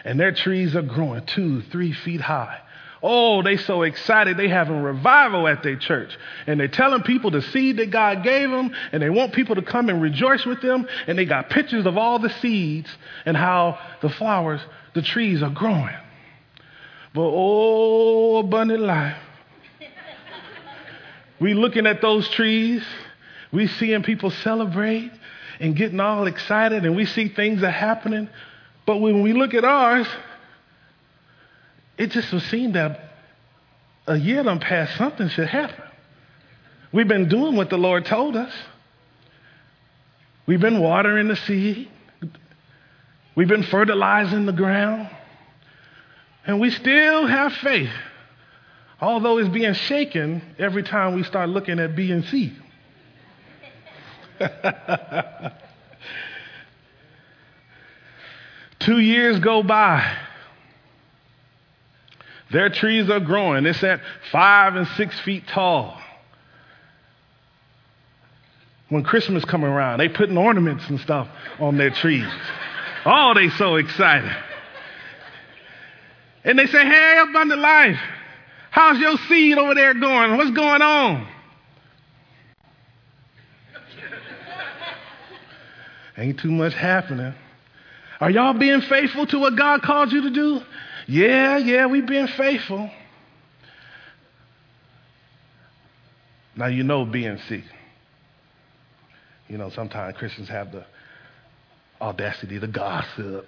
and 0.03 0.19
their 0.19 0.31
trees 0.31 0.75
are 0.75 0.81
growing 0.81 1.25
two, 1.25 1.61
three 1.63 1.93
feet 1.93 2.21
high. 2.21 2.59
Oh, 3.05 3.41
they 3.41 3.57
so 3.57 3.81
excited. 3.81 4.37
They 4.37 4.47
having 4.47 4.81
revival 4.81 5.45
at 5.45 5.61
their 5.61 5.75
church. 5.75 6.17
And 6.47 6.57
they're 6.57 6.69
telling 6.69 7.03
people 7.03 7.31
the 7.31 7.41
seed 7.41 7.75
that 7.77 7.91
God 7.91 8.23
gave 8.23 8.49
them, 8.49 8.73
and 8.93 9.03
they 9.03 9.09
want 9.09 9.33
people 9.33 9.55
to 9.55 9.61
come 9.61 9.89
and 9.89 10.01
rejoice 10.01 10.45
with 10.45 10.61
them. 10.61 10.87
And 11.05 11.17
they 11.17 11.25
got 11.25 11.49
pictures 11.49 11.85
of 11.85 11.97
all 11.97 12.17
the 12.19 12.29
seeds 12.29 12.89
and 13.25 13.35
how 13.35 13.77
the 14.01 14.07
flowers, 14.07 14.61
the 14.93 15.01
trees 15.01 15.43
are 15.43 15.49
growing. 15.49 15.93
But 17.13 17.29
oh, 17.29 18.37
abundant 18.37 18.81
life. 18.81 19.17
we 21.41 21.53
looking 21.53 21.85
at 21.85 22.01
those 22.01 22.29
trees, 22.29 22.83
we 23.51 23.67
seeing 23.67 24.01
people 24.03 24.31
celebrate 24.31 25.11
and 25.59 25.75
getting 25.75 25.99
all 25.99 26.25
excited, 26.25 26.85
and 26.85 26.95
we 26.95 27.05
see 27.05 27.27
things 27.27 27.63
are 27.63 27.69
happening. 27.69 28.29
But 28.85 28.97
when 28.97 29.21
we 29.21 29.33
look 29.33 29.53
at 29.53 29.65
ours, 29.65 30.07
it 31.97 32.11
just 32.11 32.31
would 32.33 32.41
seem 32.43 32.73
that 32.73 32.99
a 34.07 34.17
year 34.17 34.43
done 34.43 34.59
passed, 34.59 34.97
something 34.97 35.29
should 35.29 35.47
happen. 35.47 35.83
We've 36.91 37.07
been 37.07 37.29
doing 37.29 37.55
what 37.55 37.69
the 37.69 37.77
Lord 37.77 38.05
told 38.05 38.35
us. 38.35 38.53
We've 40.45 40.59
been 40.59 40.81
watering 40.81 41.29
the 41.29 41.35
seed. 41.35 41.89
We've 43.35 43.47
been 43.47 43.63
fertilizing 43.63 44.45
the 44.45 44.51
ground. 44.51 45.09
And 46.45 46.59
we 46.59 46.69
still 46.71 47.25
have 47.25 47.53
faith, 47.53 47.89
although 48.99 49.37
it's 49.37 49.47
being 49.49 49.73
shaken 49.73 50.41
every 50.59 50.83
time 50.83 51.15
we 51.15 51.23
start 51.23 51.47
looking 51.49 51.79
at 51.79 51.95
B 51.95 52.11
and 52.11 52.25
C. 52.25 52.53
Two 58.79 58.99
years 58.99 59.39
go 59.39 59.63
by. 59.63 60.17
Their 62.53 62.69
trees 62.69 63.09
are 63.09 63.19
growing. 63.19 63.65
It's 63.65 63.83
at 63.83 63.99
five 64.31 64.75
and 64.75 64.87
six 64.89 65.19
feet 65.21 65.47
tall. 65.47 65.99
When 68.89 69.03
Christmas 69.03 69.43
come 69.43 69.65
around, 69.65 69.99
they 69.99 70.07
putting 70.07 70.37
ornaments 70.37 70.87
and 70.87 70.99
stuff 70.99 71.27
on 71.59 71.77
their 71.77 71.89
trees. 71.89 72.29
Oh, 73.05 73.33
they 73.33 73.49
so 73.49 73.75
excited. 73.75 74.31
And 76.43 76.59
they 76.59 76.67
say, 76.67 76.85
hey, 76.85 77.23
abundant 77.27 77.59
life, 77.59 77.99
how's 78.69 78.99
your 78.99 79.17
seed 79.27 79.57
over 79.57 79.73
there 79.73 79.95
going? 79.95 80.37
What's 80.37 80.51
going 80.51 80.81
on? 80.83 81.27
Ain't 86.17 86.39
too 86.39 86.51
much 86.51 86.75
happening. 86.75 87.33
Are 88.19 88.29
y'all 88.29 88.53
being 88.53 88.81
faithful 88.81 89.25
to 89.27 89.39
what 89.39 89.55
God 89.55 89.81
called 89.81 90.11
you 90.11 90.21
to 90.21 90.29
do? 90.29 90.61
Yeah, 91.07 91.57
yeah, 91.57 91.85
we've 91.87 92.05
been 92.05 92.27
faithful. 92.27 92.89
Now 96.55 96.67
you 96.67 96.83
know 96.83 97.05
BNC. 97.05 97.63
You 99.47 99.57
know, 99.57 99.69
sometimes 99.69 100.17
Christians 100.17 100.49
have 100.49 100.71
the 100.71 100.85
audacity 101.99 102.59
to 102.59 102.67
gossip. 102.67 103.45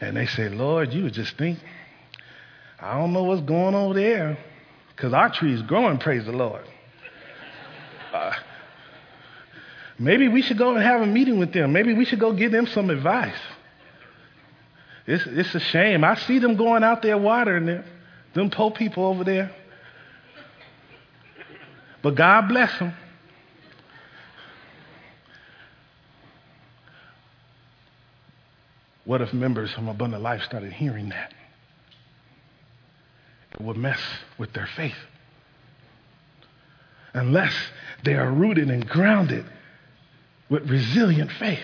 And 0.00 0.16
they 0.16 0.26
say, 0.26 0.48
Lord, 0.48 0.92
you 0.92 1.04
would 1.04 1.14
just 1.14 1.36
think, 1.36 1.58
I 2.80 2.98
don't 2.98 3.12
know 3.12 3.24
what's 3.24 3.42
going 3.42 3.74
on 3.74 3.94
there, 3.94 4.38
because 4.94 5.12
our 5.12 5.30
tree 5.30 5.54
is 5.54 5.62
growing, 5.62 5.98
praise 5.98 6.26
the 6.26 6.32
Lord. 6.32 6.64
Uh, 8.12 8.32
maybe 9.98 10.28
we 10.28 10.42
should 10.42 10.58
go 10.58 10.74
and 10.74 10.82
have 10.82 11.00
a 11.00 11.06
meeting 11.06 11.38
with 11.38 11.52
them. 11.52 11.72
Maybe 11.72 11.94
we 11.94 12.04
should 12.04 12.20
go 12.20 12.32
give 12.32 12.52
them 12.52 12.66
some 12.66 12.90
advice. 12.90 13.38
It's, 15.06 15.24
it's 15.26 15.54
a 15.54 15.60
shame. 15.60 16.02
I 16.04 16.16
see 16.16 16.38
them 16.38 16.56
going 16.56 16.82
out 16.82 17.02
there 17.02 17.16
watering 17.16 17.66
them, 17.66 17.84
them 18.34 18.50
poor 18.50 18.70
people 18.70 19.06
over 19.06 19.24
there. 19.24 19.50
But 22.02 22.14
God 22.14 22.48
bless 22.48 22.76
them. 22.78 22.94
What 29.04 29.20
if 29.22 29.32
members 29.32 29.72
from 29.72 29.88
Abundant 29.88 30.22
Life 30.22 30.42
started 30.42 30.72
hearing 30.72 31.10
that? 31.10 31.32
It 33.52 33.60
would 33.60 33.76
mess 33.76 34.00
with 34.36 34.52
their 34.52 34.68
faith. 34.76 34.96
Unless 37.14 37.54
they 38.04 38.14
are 38.14 38.30
rooted 38.30 38.68
and 38.68 38.86
grounded 38.86 39.46
with 40.50 40.68
resilient 40.68 41.30
faith. 41.38 41.62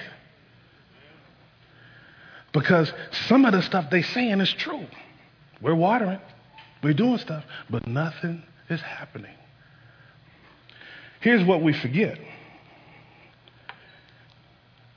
Because 2.53 2.93
some 3.29 3.45
of 3.45 3.53
the 3.53 3.63
stuff 3.63 3.87
they're 3.91 4.03
saying 4.03 4.41
is 4.41 4.53
true. 4.53 4.87
We're 5.61 5.75
watering, 5.75 6.21
we're 6.83 6.93
doing 6.93 7.19
stuff, 7.19 7.45
but 7.71 7.87
nothing 7.87 8.43
is 8.69 8.81
happening. 8.81 9.35
Here's 11.21 11.45
what 11.45 11.63
we 11.63 11.73
forget. 11.73 12.19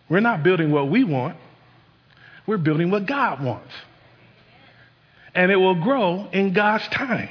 We're 0.09 0.19
not 0.19 0.43
building 0.43 0.71
what 0.71 0.89
we 0.89 1.03
want. 1.03 1.37
We're 2.47 2.57
building 2.57 2.91
what 2.91 3.05
God 3.05 3.43
wants. 3.43 3.73
And 5.33 5.51
it 5.51 5.55
will 5.55 5.75
grow 5.75 6.27
in 6.31 6.53
God's 6.53 6.87
time. 6.89 7.29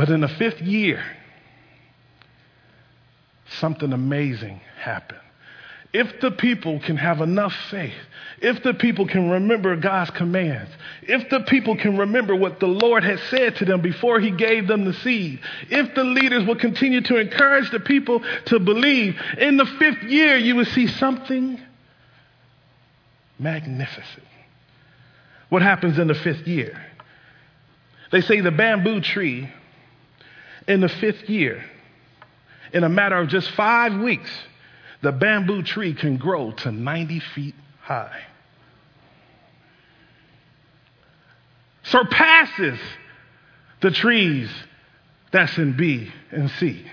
But 0.00 0.08
in 0.08 0.22
the 0.22 0.28
fifth 0.28 0.62
year, 0.62 1.04
something 3.58 3.92
amazing 3.92 4.62
happened. 4.78 5.20
If 5.92 6.22
the 6.22 6.30
people 6.30 6.80
can 6.80 6.96
have 6.96 7.20
enough 7.20 7.52
faith, 7.70 7.92
if 8.40 8.62
the 8.62 8.72
people 8.72 9.06
can 9.06 9.28
remember 9.28 9.76
God's 9.76 10.08
commands, 10.12 10.70
if 11.02 11.28
the 11.28 11.40
people 11.40 11.76
can 11.76 11.98
remember 11.98 12.34
what 12.34 12.60
the 12.60 12.66
Lord 12.66 13.04
had 13.04 13.18
said 13.28 13.56
to 13.56 13.66
them 13.66 13.82
before 13.82 14.20
He 14.20 14.30
gave 14.30 14.66
them 14.66 14.86
the 14.86 14.94
seed, 14.94 15.40
if 15.68 15.94
the 15.94 16.04
leaders 16.04 16.46
will 16.46 16.56
continue 16.56 17.02
to 17.02 17.18
encourage 17.18 17.70
the 17.70 17.80
people 17.80 18.22
to 18.46 18.58
believe, 18.58 19.20
in 19.36 19.58
the 19.58 19.66
fifth 19.66 20.04
year 20.04 20.34
you 20.38 20.56
will 20.56 20.64
see 20.64 20.86
something 20.86 21.60
magnificent. 23.38 24.26
What 25.50 25.60
happens 25.60 25.98
in 25.98 26.06
the 26.06 26.14
fifth 26.14 26.46
year? 26.46 26.80
They 28.12 28.22
say 28.22 28.40
the 28.40 28.50
bamboo 28.50 29.02
tree 29.02 29.50
in 30.66 30.80
the 30.80 30.88
fifth 30.88 31.28
year, 31.28 31.64
in 32.72 32.84
a 32.84 32.88
matter 32.88 33.16
of 33.16 33.28
just 33.28 33.50
five 33.52 34.00
weeks, 34.00 34.30
the 35.02 35.12
bamboo 35.12 35.62
tree 35.62 35.94
can 35.94 36.16
grow 36.16 36.52
to 36.52 36.70
90 36.72 37.20
feet 37.34 37.54
high. 37.80 38.22
Surpasses 41.84 42.78
the 43.80 43.90
trees 43.90 44.50
that's 45.32 45.56
in 45.58 45.76
B 45.76 46.12
and 46.30 46.50
C. 46.52 46.84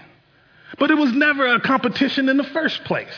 But 0.79 0.91
it 0.91 0.97
was 0.97 1.11
never 1.11 1.45
a 1.53 1.59
competition 1.59 2.29
in 2.29 2.37
the 2.37 2.43
first 2.43 2.83
place. 2.85 3.13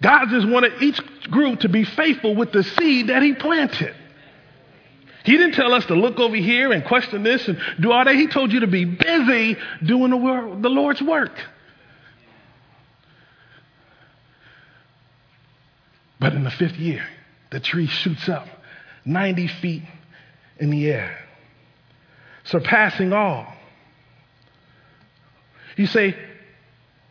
God 0.00 0.28
just 0.28 0.46
wanted 0.48 0.80
each 0.82 1.00
group 1.30 1.60
to 1.60 1.68
be 1.68 1.84
faithful 1.84 2.34
with 2.34 2.52
the 2.52 2.62
seed 2.62 3.08
that 3.08 3.22
He 3.22 3.34
planted. 3.34 3.94
He 5.28 5.36
didn't 5.36 5.56
tell 5.56 5.74
us 5.74 5.84
to 5.84 5.94
look 5.94 6.18
over 6.18 6.36
here 6.36 6.72
and 6.72 6.82
question 6.82 7.22
this 7.22 7.46
and 7.48 7.60
do 7.78 7.92
all 7.92 8.02
that. 8.02 8.14
He 8.14 8.28
told 8.28 8.50
you 8.50 8.60
to 8.60 8.66
be 8.66 8.86
busy 8.86 9.58
doing 9.84 10.10
the, 10.10 10.58
the 10.62 10.70
Lord's 10.70 11.02
work. 11.02 11.38
But 16.18 16.32
in 16.32 16.44
the 16.44 16.50
fifth 16.50 16.76
year, 16.76 17.06
the 17.50 17.60
tree 17.60 17.88
shoots 17.88 18.26
up 18.26 18.48
90 19.04 19.48
feet 19.48 19.82
in 20.60 20.70
the 20.70 20.90
air, 20.90 21.18
surpassing 22.44 23.12
all. 23.12 23.52
You 25.76 25.88
say, 25.88 26.16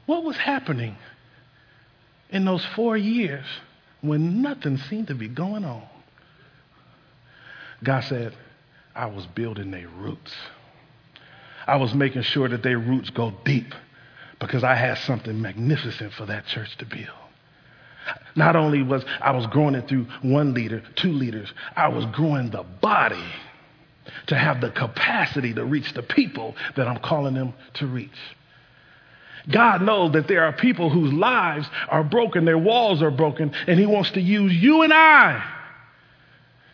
what 0.08 0.23
was 0.23 0.38
happening 0.38 0.95
in 2.32 2.45
those 2.45 2.65
four 2.75 2.97
years 2.97 3.45
when 4.01 4.41
nothing 4.41 4.77
seemed 4.77 5.10
to 5.10 5.13
be 5.13 5.27
going 5.27 5.63
on? 5.63 5.88
God 7.84 8.04
said, 8.06 8.34
I 8.96 9.06
was 9.06 9.26
building 9.28 9.72
their 9.72 9.88
roots. 9.88 10.34
I 11.68 11.76
was 11.76 11.94
making 11.94 12.24
sure 12.24 12.48
that 12.48 12.63
their 12.63 12.80
roots 12.80 13.10
go 13.10 13.34
deep 13.46 13.74
because 14.40 14.63
I 14.63 14.76
had 14.76 14.98
something 15.00 15.40
magnificent 15.42 16.13
for 16.13 16.26
that 16.26 16.48
church 16.48 16.76
to 16.78 16.86
build. 16.86 17.10
Not 18.36 18.56
only 18.56 18.82
was 18.82 19.04
I 19.22 19.32
was 19.32 19.46
growing 19.48 19.76
it 19.76 19.88
through 19.88 20.08
one 20.22 20.54
leader, 20.54 20.82
two 20.96 21.12
leaders, 21.12 21.52
I 21.76 21.90
was 21.90 22.06
growing 22.08 22.50
the 22.50 22.63
body 22.63 23.24
to 24.28 24.38
have 24.38 24.62
the 24.62 24.70
capacity 24.72 25.54
to 25.54 25.66
reach 25.66 25.94
the 25.94 26.04
people 26.04 26.56
that 26.78 26.88
I'm 26.88 27.00
calling 27.00 27.34
them 27.34 27.54
to 27.76 27.88
reach. 27.88 28.10
God 29.50 29.82
knows 29.82 30.13
that 30.13 30.28
there 30.28 30.46
are 30.46 30.54
people 30.54 30.90
whose 30.90 31.12
lives 31.13 31.68
are 31.90 32.04
broken, 32.04 32.46
their 32.46 32.58
walls 32.58 33.02
are 33.02 33.12
broken, 33.12 33.52
and 33.68 33.80
He 33.80 33.86
wants 33.86 34.12
to 34.12 34.22
use 34.22 34.54
you 34.54 34.84
and 34.84 34.94
I 34.94 35.57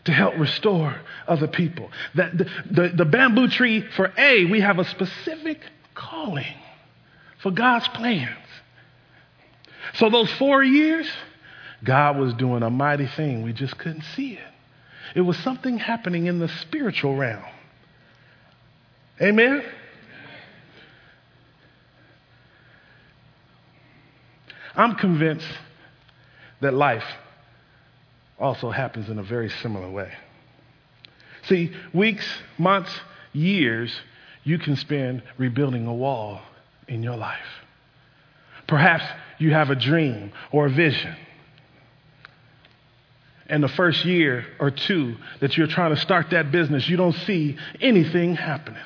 to 0.06 0.12
help 0.12 0.38
restore 0.38 0.96
other 1.28 1.48
people. 1.48 1.90
That 2.16 2.38
the, 2.38 2.50
the, 2.70 2.90
the 2.90 3.06
bamboo 3.06 3.48
tree, 3.48 3.82
for 3.82 4.12
A, 4.18 4.46
we 4.46 4.62
have 4.62 4.80
a 4.80 4.86
specific 4.86 5.60
calling 5.96 6.56
for 7.42 7.52
God's 7.52 7.88
plans. 7.90 8.30
So 9.96 10.10
those 10.10 10.32
four 10.34 10.64
years, 10.64 11.08
God 11.84 12.18
was 12.18 12.34
doing 12.34 12.64
a 12.64 12.70
mighty 12.70 13.08
thing. 13.08 13.44
We 13.44 13.54
just 13.54 13.78
couldn't 13.78 14.04
see 14.16 14.34
it. 14.34 14.40
It 15.16 15.22
was 15.22 15.38
something 15.38 15.78
happening 15.78 16.26
in 16.26 16.40
the 16.40 16.48
spiritual 16.48 17.16
realm. 17.16 17.44
Amen? 19.22 19.64
I'm 24.76 24.96
convinced 24.96 25.48
that 26.62 26.74
life 26.74 27.04
also 28.40 28.70
happens 28.70 29.10
in 29.10 29.20
a 29.20 29.24
very 29.24 29.50
similar 29.50 29.90
way. 29.90 30.12
See, 31.44 31.72
weeks, 31.94 32.26
months, 32.58 32.92
years, 33.34 33.94
you 34.44 34.58
can 34.58 34.76
spend 34.76 35.24
rebuilding 35.38 35.88
a 35.88 35.94
wall 35.94 36.42
in 36.88 37.04
your 37.04 37.16
life. 37.18 37.40
Perhaps 38.68 39.04
you 39.40 39.52
have 39.52 39.70
a 39.70 39.76
dream 39.76 40.32
or 40.52 40.68
a 40.68 40.70
vision. 40.70 41.16
And 43.48 43.62
the 43.62 43.70
first 43.70 44.06
year 44.06 44.46
or 44.60 44.72
two 44.72 45.16
that 45.42 45.58
you're 45.58 45.68
trying 45.68 45.94
to 45.94 46.00
start 46.00 46.30
that 46.32 46.52
business, 46.52 46.88
you 46.88 46.98
don't 46.98 47.16
see 47.26 47.58
anything 47.82 48.36
happening. 48.36 48.82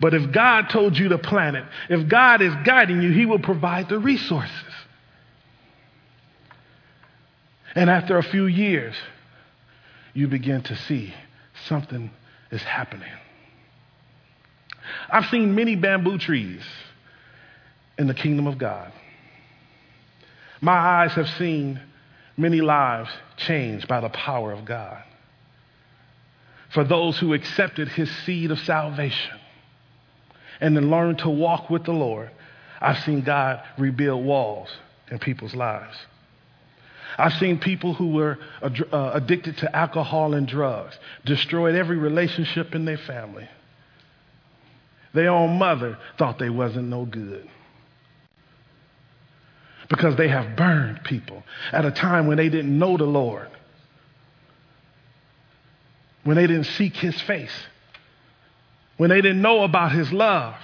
But 0.00 0.14
if 0.14 0.30
God 0.30 0.68
told 0.70 0.96
you 0.96 1.08
to 1.08 1.18
plan 1.18 1.56
it, 1.56 1.64
if 1.88 2.08
God 2.08 2.42
is 2.42 2.54
guiding 2.64 3.02
you, 3.02 3.12
He 3.12 3.26
will 3.26 3.38
provide 3.38 3.88
the 3.88 3.98
resources. 3.98 4.50
And 7.76 7.90
after 7.90 8.16
a 8.16 8.22
few 8.22 8.46
years, 8.46 8.94
you 10.14 10.28
begin 10.28 10.62
to 10.62 10.74
see 10.74 11.12
something 11.66 12.10
is 12.50 12.62
happening. 12.62 13.12
I've 15.10 15.26
seen 15.26 15.54
many 15.54 15.76
bamboo 15.76 16.16
trees 16.16 16.62
in 17.98 18.06
the 18.06 18.14
kingdom 18.14 18.46
of 18.46 18.56
God. 18.56 18.92
My 20.62 20.72
eyes 20.72 21.12
have 21.12 21.28
seen 21.28 21.80
many 22.34 22.62
lives 22.62 23.10
changed 23.36 23.86
by 23.86 24.00
the 24.00 24.08
power 24.08 24.52
of 24.52 24.64
God. 24.64 25.02
For 26.70 26.82
those 26.82 27.18
who 27.18 27.34
accepted 27.34 27.88
his 27.88 28.10
seed 28.24 28.50
of 28.50 28.58
salvation 28.60 29.38
and 30.60 30.74
then 30.74 30.90
learned 30.90 31.18
to 31.18 31.28
walk 31.28 31.68
with 31.68 31.84
the 31.84 31.92
Lord, 31.92 32.30
I've 32.80 33.02
seen 33.04 33.20
God 33.20 33.62
rebuild 33.76 34.24
walls 34.24 34.70
in 35.10 35.18
people's 35.18 35.54
lives. 35.54 35.96
I've 37.18 37.32
seen 37.34 37.58
people 37.58 37.94
who 37.94 38.08
were 38.08 38.38
uh, 38.62 39.10
addicted 39.14 39.58
to 39.58 39.76
alcohol 39.76 40.34
and 40.34 40.46
drugs, 40.46 40.98
destroyed 41.24 41.74
every 41.74 41.96
relationship 41.96 42.74
in 42.74 42.84
their 42.84 42.98
family. 42.98 43.48
Their 45.14 45.30
own 45.30 45.58
mother 45.58 45.98
thought 46.18 46.38
they 46.38 46.50
wasn't 46.50 46.88
no 46.88 47.06
good 47.06 47.48
because 49.88 50.16
they 50.16 50.28
have 50.28 50.56
burned 50.56 51.04
people 51.04 51.42
at 51.72 51.84
a 51.84 51.90
time 51.90 52.26
when 52.26 52.36
they 52.36 52.48
didn't 52.48 52.76
know 52.78 52.96
the 52.96 53.04
Lord, 53.04 53.48
when 56.24 56.36
they 56.36 56.46
didn't 56.46 56.64
seek 56.64 56.96
his 56.96 57.18
face, 57.22 57.54
when 58.96 59.10
they 59.10 59.20
didn't 59.20 59.40
know 59.40 59.62
about 59.62 59.92
his 59.92 60.12
love. 60.12 60.56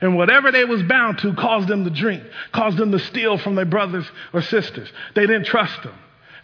And 0.00 0.16
whatever 0.16 0.52
they 0.52 0.64
was 0.64 0.82
bound 0.82 1.18
to 1.18 1.34
caused 1.34 1.68
them 1.68 1.84
to 1.84 1.90
drink, 1.90 2.22
caused 2.52 2.76
them 2.76 2.92
to 2.92 2.98
steal 2.98 3.38
from 3.38 3.54
their 3.54 3.64
brothers 3.64 4.06
or 4.32 4.42
sisters. 4.42 4.88
They 5.14 5.22
didn't 5.22 5.46
trust 5.46 5.82
them. 5.82 5.94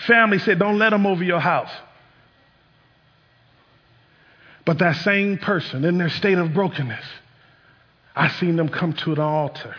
Family 0.07 0.39
said, 0.39 0.59
don't 0.59 0.79
let 0.79 0.91
them 0.91 1.07
over 1.07 1.23
your 1.23 1.41
house. 1.41 1.71
But 4.65 4.79
that 4.79 4.97
same 4.97 5.39
person 5.39 5.85
in 5.85 5.99
their 5.99 6.09
state 6.09 6.39
of 6.39 6.55
brokenness, 6.55 7.05
I 8.15 8.29
seen 8.29 8.57
them 8.57 8.69
come 8.69 8.93
to 8.93 9.13
an 9.13 9.19
altar 9.19 9.75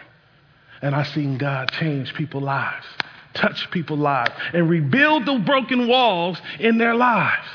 and 0.82 0.93
I 0.93 1.03
seen 1.03 1.38
God 1.38 1.71
change 1.71 2.13
people's 2.13 2.43
lives 2.43 2.86
touch 3.34 3.69
people's 3.71 3.99
lives 3.99 4.32
and 4.53 4.69
rebuild 4.69 5.26
the 5.26 5.39
broken 5.39 5.88
walls 5.88 6.39
in 6.59 6.78
their 6.78 6.95
lives. 6.95 7.47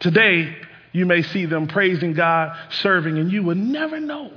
Today, 0.00 0.56
you 0.96 1.04
may 1.04 1.20
see 1.20 1.44
them 1.44 1.66
praising 1.66 2.14
God, 2.14 2.56
serving, 2.70 3.18
and 3.18 3.30
you 3.30 3.42
will 3.42 3.54
never 3.54 4.00
know 4.00 4.32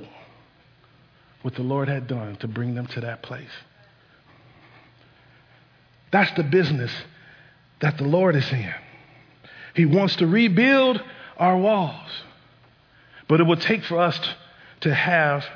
what 1.40 1.54
the 1.54 1.62
Lord 1.62 1.88
had 1.88 2.06
done 2.06 2.36
to 2.36 2.48
bring 2.48 2.74
them 2.74 2.86
to 2.88 3.00
that 3.00 3.22
place. 3.22 3.48
That's 6.12 6.30
the 6.36 6.42
business 6.42 6.92
that 7.80 7.96
the 7.96 8.04
Lord 8.04 8.36
is 8.36 8.46
in. 8.52 8.74
He 9.74 9.86
wants 9.86 10.16
to 10.16 10.26
rebuild 10.26 11.02
our 11.38 11.56
walls. 11.56 12.10
But 13.26 13.40
it 13.40 13.44
will 13.44 13.56
take 13.56 13.82
for 13.84 13.98
us 13.98 14.20
to 14.80 14.92
have 14.92 15.46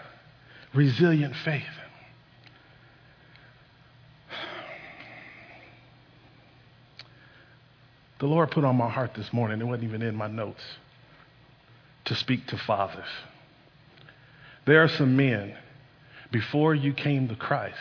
resilient 0.72 1.36
faith. 1.36 1.64
The 8.20 8.26
Lord 8.26 8.50
put 8.52 8.64
on 8.64 8.76
my 8.76 8.88
heart 8.88 9.12
this 9.14 9.30
morning, 9.34 9.60
it 9.60 9.64
wasn't 9.64 9.84
even 9.84 10.00
in 10.00 10.14
my 10.16 10.28
notes, 10.28 10.62
to 12.06 12.14
speak 12.14 12.46
to 12.48 12.58
fathers. 12.58 13.08
There 14.66 14.82
are 14.82 14.88
some 14.88 15.16
men, 15.16 15.56
before 16.30 16.74
you 16.74 16.92
came 16.92 17.28
to 17.28 17.36
Christ, 17.36 17.78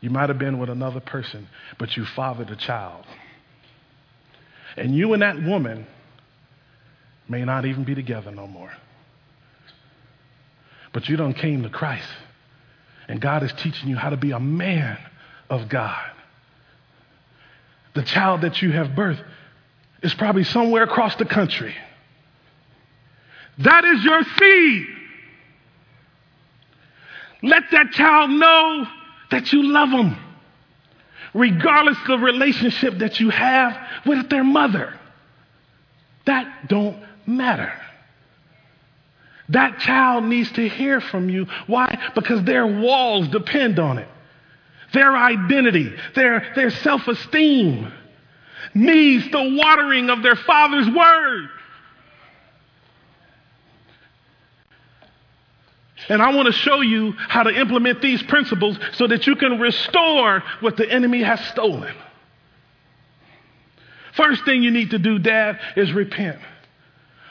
you 0.00 0.10
might 0.10 0.28
have 0.28 0.38
been 0.38 0.58
with 0.58 0.70
another 0.70 1.00
person, 1.00 1.48
but 1.78 1.96
you 1.96 2.04
fathered 2.04 2.50
a 2.50 2.56
child. 2.56 3.04
And 4.76 4.94
you 4.94 5.12
and 5.12 5.22
that 5.22 5.42
woman 5.42 5.86
may 7.28 7.44
not 7.44 7.64
even 7.64 7.84
be 7.84 7.94
together 7.94 8.30
no 8.30 8.46
more. 8.46 8.72
But 10.92 11.08
you 11.08 11.16
don't 11.16 11.34
came 11.34 11.62
to 11.62 11.70
Christ. 11.70 12.08
And 13.08 13.20
God 13.20 13.42
is 13.42 13.52
teaching 13.52 13.88
you 13.88 13.96
how 13.96 14.10
to 14.10 14.16
be 14.16 14.32
a 14.32 14.40
man 14.40 14.98
of 15.48 15.68
God. 15.68 16.10
The 17.94 18.02
child 18.02 18.40
that 18.42 18.62
you 18.62 18.72
have 18.72 18.88
birthed 18.88 19.24
is 20.02 20.14
probably 20.14 20.44
somewhere 20.44 20.82
across 20.82 21.14
the 21.16 21.24
country. 21.24 21.74
That 23.58 23.84
is 23.84 24.04
your 24.04 24.22
seed. 24.38 24.86
Let 27.42 27.64
that 27.72 27.90
child 27.92 28.30
know 28.30 28.86
that 29.30 29.52
you 29.52 29.64
love 29.64 29.90
them, 29.90 30.16
regardless 31.34 31.98
of 32.02 32.06
the 32.06 32.18
relationship 32.18 32.98
that 32.98 33.18
you 33.18 33.30
have 33.30 33.76
with 34.06 34.30
their 34.30 34.44
mother. 34.44 34.98
That 36.24 36.68
don't 36.68 37.02
matter. 37.26 37.72
That 39.48 39.80
child 39.80 40.24
needs 40.24 40.50
to 40.52 40.68
hear 40.68 41.00
from 41.00 41.28
you. 41.28 41.46
Why? 41.66 42.10
Because 42.14 42.44
their 42.44 42.66
walls 42.66 43.28
depend 43.28 43.78
on 43.78 43.98
it. 43.98 44.08
Their 44.92 45.16
identity, 45.16 45.92
their, 46.14 46.52
their 46.54 46.70
self 46.70 47.08
esteem 47.08 47.92
needs 48.74 49.30
the 49.30 49.58
watering 49.58 50.10
of 50.10 50.22
their 50.22 50.36
father's 50.36 50.88
word. 50.88 51.48
And 56.08 56.20
I 56.20 56.34
want 56.34 56.46
to 56.46 56.52
show 56.52 56.80
you 56.80 57.12
how 57.12 57.42
to 57.42 57.50
implement 57.50 58.02
these 58.02 58.22
principles 58.22 58.78
so 58.92 59.06
that 59.06 59.26
you 59.26 59.36
can 59.36 59.60
restore 59.60 60.42
what 60.60 60.76
the 60.76 60.90
enemy 60.90 61.22
has 61.22 61.40
stolen. 61.46 61.94
First 64.14 64.44
thing 64.44 64.62
you 64.62 64.70
need 64.70 64.90
to 64.90 64.98
do, 64.98 65.18
Dad, 65.18 65.58
is 65.76 65.92
repent. 65.92 66.38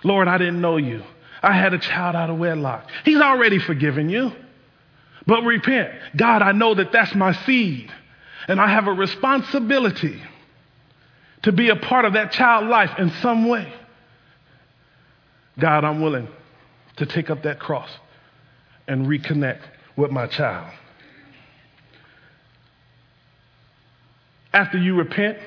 Lord, 0.03 0.27
I 0.27 0.37
didn't 0.37 0.61
know 0.61 0.77
you. 0.77 1.03
I 1.43 1.53
had 1.53 1.73
a 1.73 1.79
child 1.79 2.15
out 2.15 2.29
of 2.29 2.37
wedlock. 2.37 2.87
He's 3.03 3.19
already 3.19 3.59
forgiven 3.59 4.09
you. 4.09 4.31
But 5.27 5.43
repent. 5.43 5.93
God, 6.15 6.41
I 6.41 6.51
know 6.51 6.73
that 6.73 6.91
that's 6.91 7.13
my 7.13 7.33
seed. 7.45 7.91
And 8.47 8.59
I 8.59 8.67
have 8.67 8.87
a 8.87 8.93
responsibility 8.93 10.19
to 11.43 11.51
be 11.51 11.69
a 11.69 11.75
part 11.75 12.05
of 12.05 12.13
that 12.13 12.31
child 12.31 12.67
life 12.67 12.91
in 12.97 13.11
some 13.21 13.47
way. 13.47 13.71
God, 15.59 15.83
I'm 15.83 16.01
willing 16.01 16.27
to 16.97 17.05
take 17.05 17.29
up 17.29 17.43
that 17.43 17.59
cross 17.59 17.89
and 18.91 19.05
reconnect 19.05 19.61
with 19.95 20.11
my 20.11 20.27
child. 20.27 20.69
After 24.51 24.77
you 24.77 24.95
repent, 24.95 25.37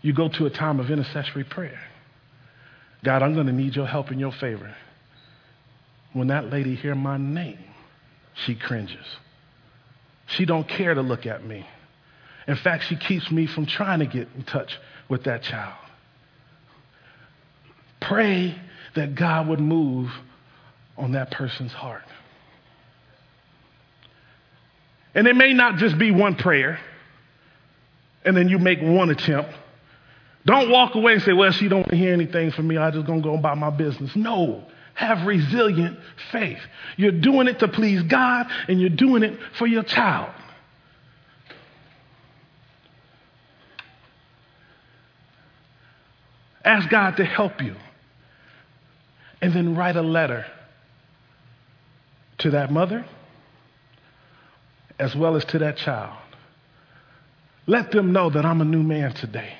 you 0.00 0.12
go 0.12 0.28
to 0.28 0.46
a 0.46 0.50
time 0.50 0.78
of 0.78 0.88
intercessory 0.88 1.42
prayer. 1.42 1.80
God, 3.02 3.24
I'm 3.24 3.34
going 3.34 3.48
to 3.48 3.52
need 3.52 3.74
your 3.74 3.86
help 3.86 4.10
and 4.10 4.20
your 4.20 4.30
favor. 4.30 4.72
When 6.12 6.28
that 6.28 6.48
lady 6.48 6.76
hear 6.76 6.94
my 6.94 7.16
name, 7.16 7.58
she 8.44 8.54
cringes. 8.54 9.04
She 10.28 10.44
don't 10.44 10.68
care 10.68 10.94
to 10.94 11.02
look 11.02 11.26
at 11.26 11.44
me. 11.44 11.66
In 12.46 12.54
fact, 12.54 12.84
she 12.84 12.94
keeps 12.94 13.28
me 13.28 13.48
from 13.48 13.66
trying 13.66 13.98
to 13.98 14.06
get 14.06 14.28
in 14.36 14.44
touch 14.44 14.78
with 15.08 15.24
that 15.24 15.42
child. 15.42 15.74
Pray 18.00 18.54
that 18.94 19.16
God 19.16 19.48
would 19.48 19.58
move 19.58 20.12
on 20.96 21.10
that 21.12 21.32
person's 21.32 21.72
heart. 21.72 22.04
And 25.16 25.26
it 25.26 25.34
may 25.34 25.54
not 25.54 25.78
just 25.78 25.96
be 25.96 26.10
one 26.10 26.36
prayer, 26.36 26.78
and 28.22 28.36
then 28.36 28.50
you 28.50 28.58
make 28.58 28.82
one 28.82 29.08
attempt. 29.08 29.50
Don't 30.44 30.70
walk 30.70 30.94
away 30.94 31.14
and 31.14 31.22
say, 31.22 31.32
well, 31.32 31.50
she 31.52 31.68
don't 31.68 31.90
hear 31.92 32.12
anything 32.12 32.52
from 32.52 32.68
me. 32.68 32.76
I'm 32.76 32.92
just 32.92 33.06
to 33.06 33.20
go 33.22 33.34
about 33.34 33.56
my 33.56 33.70
business. 33.70 34.14
No. 34.14 34.62
Have 34.92 35.26
resilient 35.26 35.98
faith. 36.30 36.60
You're 36.98 37.12
doing 37.12 37.48
it 37.48 37.60
to 37.60 37.68
please 37.68 38.02
God, 38.02 38.46
and 38.68 38.78
you're 38.78 38.90
doing 38.90 39.22
it 39.22 39.38
for 39.58 39.66
your 39.66 39.84
child. 39.84 40.30
Ask 46.62 46.90
God 46.90 47.16
to 47.16 47.24
help 47.24 47.62
you. 47.62 47.74
And 49.40 49.54
then 49.54 49.76
write 49.76 49.96
a 49.96 50.02
letter 50.02 50.44
to 52.38 52.50
that 52.50 52.70
mother 52.70 53.06
as 54.98 55.14
well 55.14 55.36
as 55.36 55.44
to 55.46 55.58
that 55.58 55.76
child. 55.76 56.16
Let 57.66 57.90
them 57.90 58.12
know 58.12 58.30
that 58.30 58.44
I'm 58.44 58.60
a 58.60 58.64
new 58.64 58.82
man 58.82 59.12
today. 59.12 59.54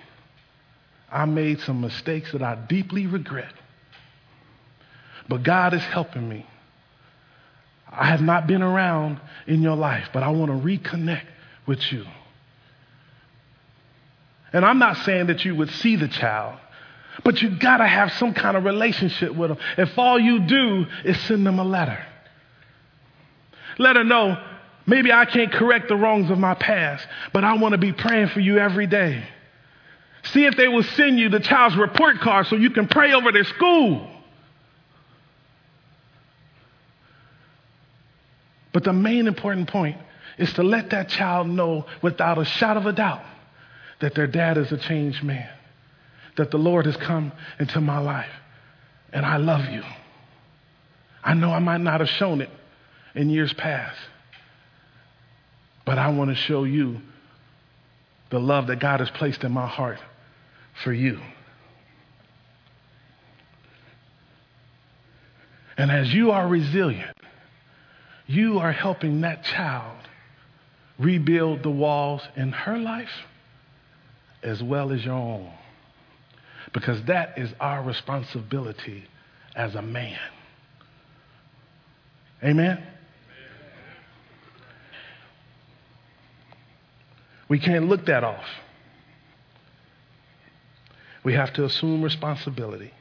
I 1.10 1.24
made 1.24 1.60
some 1.60 1.80
mistakes 1.80 2.32
that 2.32 2.42
I 2.42 2.54
deeply 2.54 3.06
regret. 3.06 3.52
But 5.28 5.42
God 5.42 5.74
is 5.74 5.82
helping 5.82 6.28
me. 6.28 6.46
I 7.90 8.06
have 8.06 8.20
not 8.20 8.46
been 8.46 8.62
around 8.62 9.20
in 9.46 9.62
your 9.62 9.76
life, 9.76 10.08
but 10.12 10.22
I 10.22 10.30
want 10.30 10.50
to 10.50 10.58
reconnect 10.58 11.26
with 11.66 11.80
you. 11.92 12.04
And 14.52 14.64
I'm 14.64 14.78
not 14.78 14.98
saying 14.98 15.26
that 15.26 15.44
you 15.44 15.54
would 15.54 15.70
see 15.70 15.96
the 15.96 16.08
child, 16.08 16.58
but 17.24 17.42
you 17.42 17.58
got 17.58 17.78
to 17.78 17.86
have 17.86 18.12
some 18.12 18.34
kind 18.34 18.56
of 18.56 18.64
relationship 18.64 19.34
with 19.34 19.50
them. 19.50 19.58
If 19.76 19.98
all 19.98 20.18
you 20.18 20.40
do 20.40 20.86
is 21.04 21.18
send 21.22 21.46
them 21.46 21.58
a 21.58 21.64
letter, 21.64 22.04
let 23.78 23.96
her 23.96 24.04
know 24.04 24.36
maybe 24.86 25.12
I 25.12 25.24
can't 25.24 25.52
correct 25.52 25.88
the 25.88 25.96
wrongs 25.96 26.30
of 26.30 26.38
my 26.38 26.54
past, 26.54 27.06
but 27.32 27.44
I 27.44 27.54
want 27.54 27.72
to 27.72 27.78
be 27.78 27.92
praying 27.92 28.28
for 28.28 28.40
you 28.40 28.58
every 28.58 28.86
day. 28.86 29.24
See 30.24 30.44
if 30.44 30.56
they 30.56 30.68
will 30.68 30.82
send 30.82 31.18
you 31.18 31.28
the 31.28 31.40
child's 31.40 31.76
report 31.76 32.20
card 32.20 32.46
so 32.46 32.56
you 32.56 32.70
can 32.70 32.88
pray 32.88 33.12
over 33.12 33.30
their 33.32 33.44
school. 33.44 34.08
But 38.72 38.84
the 38.84 38.92
main 38.92 39.26
important 39.26 39.68
point 39.68 39.96
is 40.36 40.52
to 40.54 40.62
let 40.62 40.90
that 40.90 41.08
child 41.08 41.48
know 41.48 41.86
without 42.02 42.38
a 42.38 42.44
shadow 42.44 42.80
of 42.80 42.86
a 42.86 42.92
doubt 42.92 43.22
that 44.00 44.14
their 44.14 44.26
dad 44.26 44.58
is 44.58 44.70
a 44.72 44.76
changed 44.76 45.22
man 45.22 45.48
that 46.36 46.50
the 46.50 46.58
Lord 46.58 46.86
has 46.86 46.96
come 46.96 47.32
into 47.58 47.80
my 47.80 47.98
life 47.98 48.30
and 49.12 49.24
I 49.24 49.38
love 49.38 49.64
you. 49.66 49.82
I 51.24 51.34
know 51.34 51.50
I 51.50 51.58
might 51.58 51.80
not 51.80 52.00
have 52.00 52.08
shown 52.10 52.40
it 52.40 52.50
in 53.14 53.30
years 53.30 53.52
past, 53.54 53.98
but 55.86 55.98
I 55.98 56.08
want 56.10 56.30
to 56.30 56.36
show 56.36 56.64
you 56.64 57.00
the 58.30 58.38
love 58.38 58.66
that 58.66 58.80
God 58.80 59.00
has 59.00 59.08
placed 59.10 59.44
in 59.44 59.52
my 59.52 59.66
heart 59.66 59.98
for 60.84 60.92
you. 60.92 61.20
And 65.78 65.90
as 65.90 66.12
you 66.12 66.32
are 66.32 66.46
resilient, 66.46 67.16
you 68.26 68.58
are 68.58 68.72
helping 68.72 69.22
that 69.22 69.44
child 69.44 69.96
rebuild 70.98 71.62
the 71.62 71.70
walls 71.70 72.22
in 72.34 72.50
her 72.50 72.76
life 72.76 73.10
as 74.42 74.62
well 74.62 74.92
as 74.92 75.04
your 75.04 75.14
own 75.14 75.52
because 76.72 77.02
that 77.04 77.38
is 77.38 77.50
our 77.60 77.82
responsibility 77.82 79.04
as 79.54 79.74
a 79.74 79.82
man. 79.82 80.18
Amen? 82.44 82.82
We 87.48 87.58
can't 87.58 87.88
look 87.88 88.06
that 88.06 88.24
off. 88.24 88.44
We 91.24 91.34
have 91.34 91.52
to 91.54 91.64
assume 91.64 92.02
responsibility. 92.02 92.92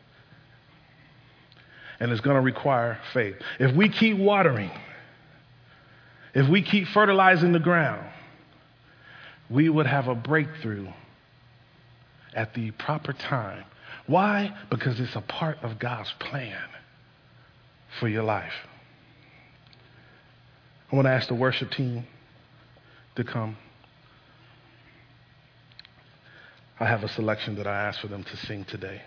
And 1.99 2.11
it's 2.11 2.21
going 2.21 2.35
to 2.35 2.41
require 2.41 2.99
faith. 3.13 3.35
If 3.59 3.75
we 3.75 3.89
keep 3.89 4.17
watering, 4.17 4.71
if 6.33 6.49
we 6.49 6.61
keep 6.61 6.87
fertilizing 6.87 7.53
the 7.53 7.59
ground, 7.59 8.05
we 9.49 9.69
would 9.69 9.85
have 9.85 10.07
a 10.07 10.15
breakthrough 10.15 10.87
at 12.33 12.53
the 12.53 12.71
proper 12.71 13.13
time. 13.13 13.63
Why? 14.07 14.55
Because 14.69 14.99
it's 14.99 15.15
a 15.15 15.21
part 15.21 15.57
of 15.63 15.79
God's 15.79 16.13
plan 16.19 16.61
for 17.99 18.07
your 18.07 18.23
life. 18.23 18.53
I 20.91 20.95
want 20.95 21.07
to 21.07 21.11
ask 21.11 21.27
the 21.27 21.35
worship 21.35 21.71
team 21.71 22.05
to 23.15 23.23
come. 23.23 23.57
I 26.79 26.85
have 26.85 27.03
a 27.03 27.09
selection 27.09 27.55
that 27.55 27.67
I 27.67 27.87
asked 27.87 28.01
for 28.01 28.07
them 28.07 28.23
to 28.23 28.37
sing 28.37 28.65
today. 28.65 29.01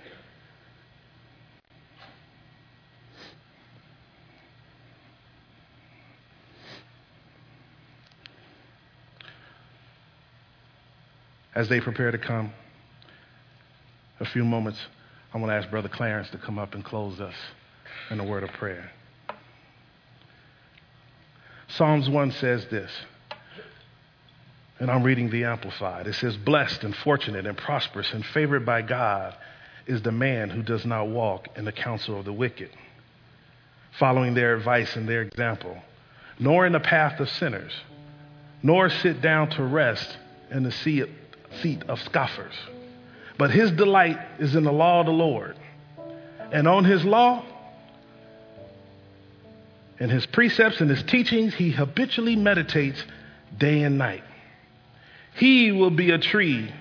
As 11.54 11.68
they 11.68 11.80
prepare 11.80 12.10
to 12.10 12.18
come, 12.18 12.52
a 14.20 14.24
few 14.24 14.44
moments, 14.44 14.78
I 15.34 15.38
want 15.38 15.50
to 15.50 15.56
ask 15.56 15.68
Brother 15.70 15.88
Clarence 15.88 16.30
to 16.30 16.38
come 16.38 16.58
up 16.58 16.74
and 16.74 16.84
close 16.84 17.20
us 17.20 17.34
in 18.10 18.20
a 18.20 18.24
word 18.24 18.44
of 18.44 18.50
prayer. 18.50 18.90
Psalms 21.68 22.08
1 22.08 22.32
says 22.32 22.66
this, 22.70 22.90
and 24.78 24.90
I'm 24.90 25.02
reading 25.02 25.30
the 25.30 25.44
Amplified. 25.44 26.06
It 26.06 26.14
says, 26.14 26.36
Blessed 26.36 26.84
and 26.84 26.94
fortunate 26.94 27.46
and 27.46 27.56
prosperous 27.56 28.12
and 28.12 28.24
favored 28.24 28.64
by 28.64 28.82
God 28.82 29.36
is 29.86 30.02
the 30.02 30.12
man 30.12 30.50
who 30.50 30.62
does 30.62 30.84
not 30.84 31.08
walk 31.08 31.48
in 31.56 31.64
the 31.64 31.72
counsel 31.72 32.18
of 32.18 32.24
the 32.24 32.32
wicked, 32.32 32.70
following 33.98 34.34
their 34.34 34.54
advice 34.54 34.94
and 34.96 35.08
their 35.08 35.22
example, 35.22 35.76
nor 36.38 36.66
in 36.66 36.72
the 36.72 36.80
path 36.80 37.18
of 37.18 37.28
sinners, 37.28 37.72
nor 38.62 38.88
sit 38.88 39.20
down 39.20 39.50
to 39.50 39.64
rest 39.64 40.16
in 40.50 40.62
the 40.62 40.72
seat 40.72 41.82
of 41.88 42.00
scoffers. 42.02 42.54
But 43.36 43.50
his 43.50 43.70
delight 43.72 44.18
is 44.38 44.54
in 44.54 44.64
the 44.64 44.72
law 44.72 45.00
of 45.00 45.06
the 45.06 45.12
Lord. 45.12 45.56
And 46.52 46.66
on 46.66 46.84
his 46.84 47.04
law 47.04 47.44
and 50.00 50.10
his 50.10 50.26
precepts 50.26 50.80
and 50.80 50.90
his 50.90 51.02
teachings, 51.02 51.54
he 51.54 51.70
habitually 51.70 52.36
meditates 52.36 53.02
day 53.56 53.82
and 53.82 53.98
night. 53.98 54.22
He 55.38 55.72
will 55.72 55.90
be 55.90 56.10
a 56.10 56.18
tree 56.18 56.72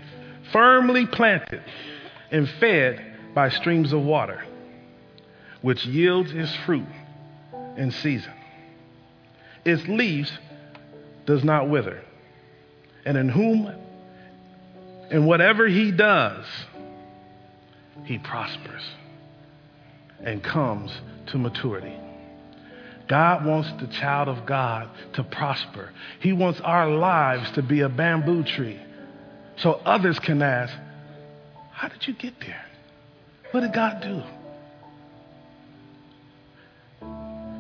firmly 0.52 1.06
planted 1.06 1.62
and 2.32 2.50
fed 2.50 3.06
by 3.34 3.50
streams 3.50 3.94
of 3.94 4.02
water, 4.02 4.44
which 5.62 5.86
yields 5.86 6.32
its 6.34 6.54
fruit 6.66 6.88
in 7.76 7.92
season. 7.92 8.34
Its 9.64 9.88
leaves 9.88 10.32
does 11.26 11.44
not 11.44 11.70
wither, 11.70 12.02
and 13.06 13.18
in 13.18 13.30
whom 13.30 13.72
and 15.12 15.28
whatever 15.28 15.68
he 15.68 15.92
does, 15.92 16.46
he 18.06 18.18
prospers 18.18 18.84
and 20.22 20.44
comes 20.44 20.92
to 21.28 21.38
maturity. 21.38 21.94
God 23.08 23.46
wants 23.46 23.72
the 23.80 23.88
child 23.88 24.28
of 24.28 24.46
God 24.46 24.90
to 25.14 25.24
prosper. 25.24 25.92
He 26.20 26.34
wants 26.34 26.60
our 26.62 26.90
lives 26.90 27.50
to 27.52 27.62
be 27.62 27.82
a 27.82 27.90
bamboo 27.90 28.44
tree 28.44 28.80
so 29.58 29.74
others 29.86 30.20
can 30.20 30.42
ask, 30.42 30.74
How 31.72 31.88
did 31.88 32.06
you 32.08 32.14
get 32.14 32.40
there? 32.42 32.66
What 33.52 33.62
did 33.62 33.74
God 33.74 34.02
do? 34.02 34.24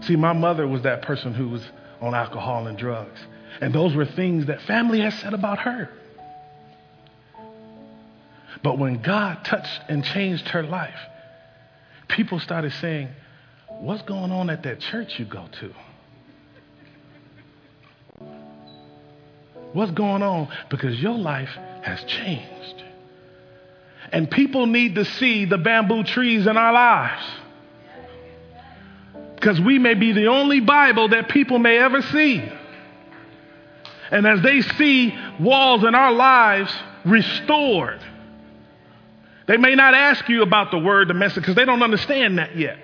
See, 0.05 0.15
my 0.15 0.33
mother 0.33 0.67
was 0.67 0.83
that 0.83 1.01
person 1.01 1.33
who 1.33 1.49
was 1.49 1.63
on 2.01 2.13
alcohol 2.13 2.67
and 2.67 2.77
drugs. 2.77 3.19
And 3.61 3.73
those 3.73 3.95
were 3.95 4.05
things 4.05 4.45
that 4.47 4.61
family 4.61 5.01
has 5.01 5.13
said 5.15 5.33
about 5.33 5.59
her. 5.59 5.89
But 8.63 8.77
when 8.77 9.01
God 9.01 9.43
touched 9.45 9.81
and 9.87 10.03
changed 10.03 10.49
her 10.49 10.63
life, 10.63 10.99
people 12.07 12.39
started 12.39 12.73
saying, 12.73 13.09
What's 13.79 14.01
going 14.03 14.31
on 14.31 14.49
at 14.49 14.63
that 14.63 14.79
church 14.79 15.19
you 15.19 15.25
go 15.25 15.45
to? 15.59 15.73
What's 19.73 19.91
going 19.91 20.23
on? 20.23 20.49
Because 20.69 20.99
your 20.99 21.17
life 21.17 21.51
has 21.83 22.03
changed. 22.05 22.83
And 24.11 24.31
people 24.31 24.65
need 24.65 24.95
to 24.95 25.05
see 25.05 25.45
the 25.45 25.57
bamboo 25.57 26.03
trees 26.03 26.47
in 26.47 26.57
our 26.57 26.73
lives. 26.73 27.23
Because 29.35 29.61
we 29.61 29.77
may 29.77 29.93
be 29.93 30.13
the 30.13 30.27
only 30.27 30.61
Bible 30.61 31.09
that 31.09 31.29
people 31.29 31.59
may 31.59 31.77
ever 31.77 32.01
see. 32.01 32.43
And 34.09 34.25
as 34.25 34.41
they 34.41 34.61
see 34.61 35.13
walls 35.39 35.83
in 35.83 35.93
our 35.93 36.13
lives 36.13 36.73
restored, 37.05 37.99
they 39.47 39.57
may 39.57 39.75
not 39.75 39.93
ask 39.93 40.27
you 40.29 40.41
about 40.41 40.71
the 40.71 40.79
word, 40.79 41.09
the 41.09 41.13
message, 41.13 41.43
because 41.43 41.55
they 41.55 41.65
don't 41.65 41.83
understand 41.83 42.39
that 42.39 42.57
yet. 42.57 42.79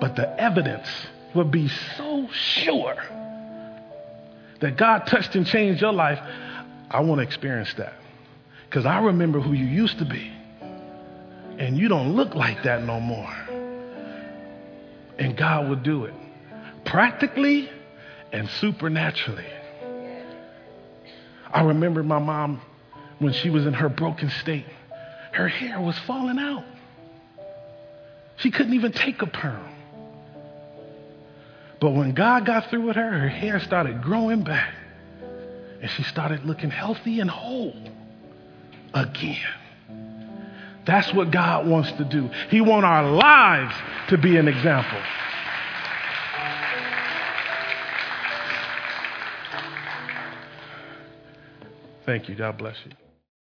But 0.00 0.16
the 0.16 0.40
evidence 0.40 0.88
will 1.34 1.44
be 1.44 1.68
so 1.68 2.28
sure 2.32 2.96
that 4.60 4.76
God 4.76 5.06
touched 5.06 5.34
and 5.36 5.46
changed 5.46 5.80
your 5.80 5.92
life. 5.92 6.18
I 6.90 7.00
want 7.00 7.20
to 7.20 7.22
experience 7.22 7.72
that. 7.74 7.94
Because 8.68 8.86
I 8.86 9.00
remember 9.00 9.40
who 9.40 9.52
you 9.52 9.66
used 9.66 9.98
to 9.98 10.04
be. 10.04 10.32
And 11.58 11.76
you 11.76 11.88
don't 11.88 12.14
look 12.14 12.34
like 12.34 12.62
that 12.62 12.82
no 12.84 13.00
more. 13.00 13.34
And 15.18 15.36
God 15.36 15.68
will 15.68 15.76
do 15.76 16.04
it 16.04 16.14
practically 16.84 17.70
and 18.32 18.48
supernaturally. 18.48 19.46
I 21.52 21.62
remember 21.62 22.02
my 22.02 22.18
mom 22.18 22.62
when 23.18 23.32
she 23.34 23.50
was 23.50 23.66
in 23.66 23.74
her 23.74 23.88
broken 23.88 24.30
state, 24.30 24.64
her 25.32 25.48
hair 25.48 25.80
was 25.80 25.98
falling 26.00 26.38
out. 26.38 26.64
She 28.36 28.50
couldn't 28.50 28.72
even 28.72 28.92
take 28.92 29.20
a 29.20 29.26
perm. 29.26 29.68
But 31.80 31.90
when 31.92 32.12
God 32.12 32.44
got 32.44 32.68
through 32.68 32.86
with 32.86 32.96
her, 32.96 33.18
her 33.18 33.28
hair 33.28 33.58
started 33.60 34.02
growing 34.02 34.44
back. 34.44 34.74
And 35.80 35.90
she 35.92 36.02
started 36.02 36.44
looking 36.44 36.70
healthy 36.70 37.20
and 37.20 37.30
whole 37.30 37.74
again. 38.92 39.38
That's 40.86 41.12
what 41.14 41.30
God 41.30 41.66
wants 41.66 41.90
to 41.92 42.04
do. 42.04 42.28
He 42.50 42.60
wants 42.60 42.84
our 42.84 43.10
lives 43.10 43.74
to 44.08 44.18
be 44.18 44.36
an 44.36 44.48
example. 44.48 45.00
Thank 52.04 52.28
you. 52.28 52.34
God 52.34 52.58
bless 52.58 52.76
you. 52.84 52.92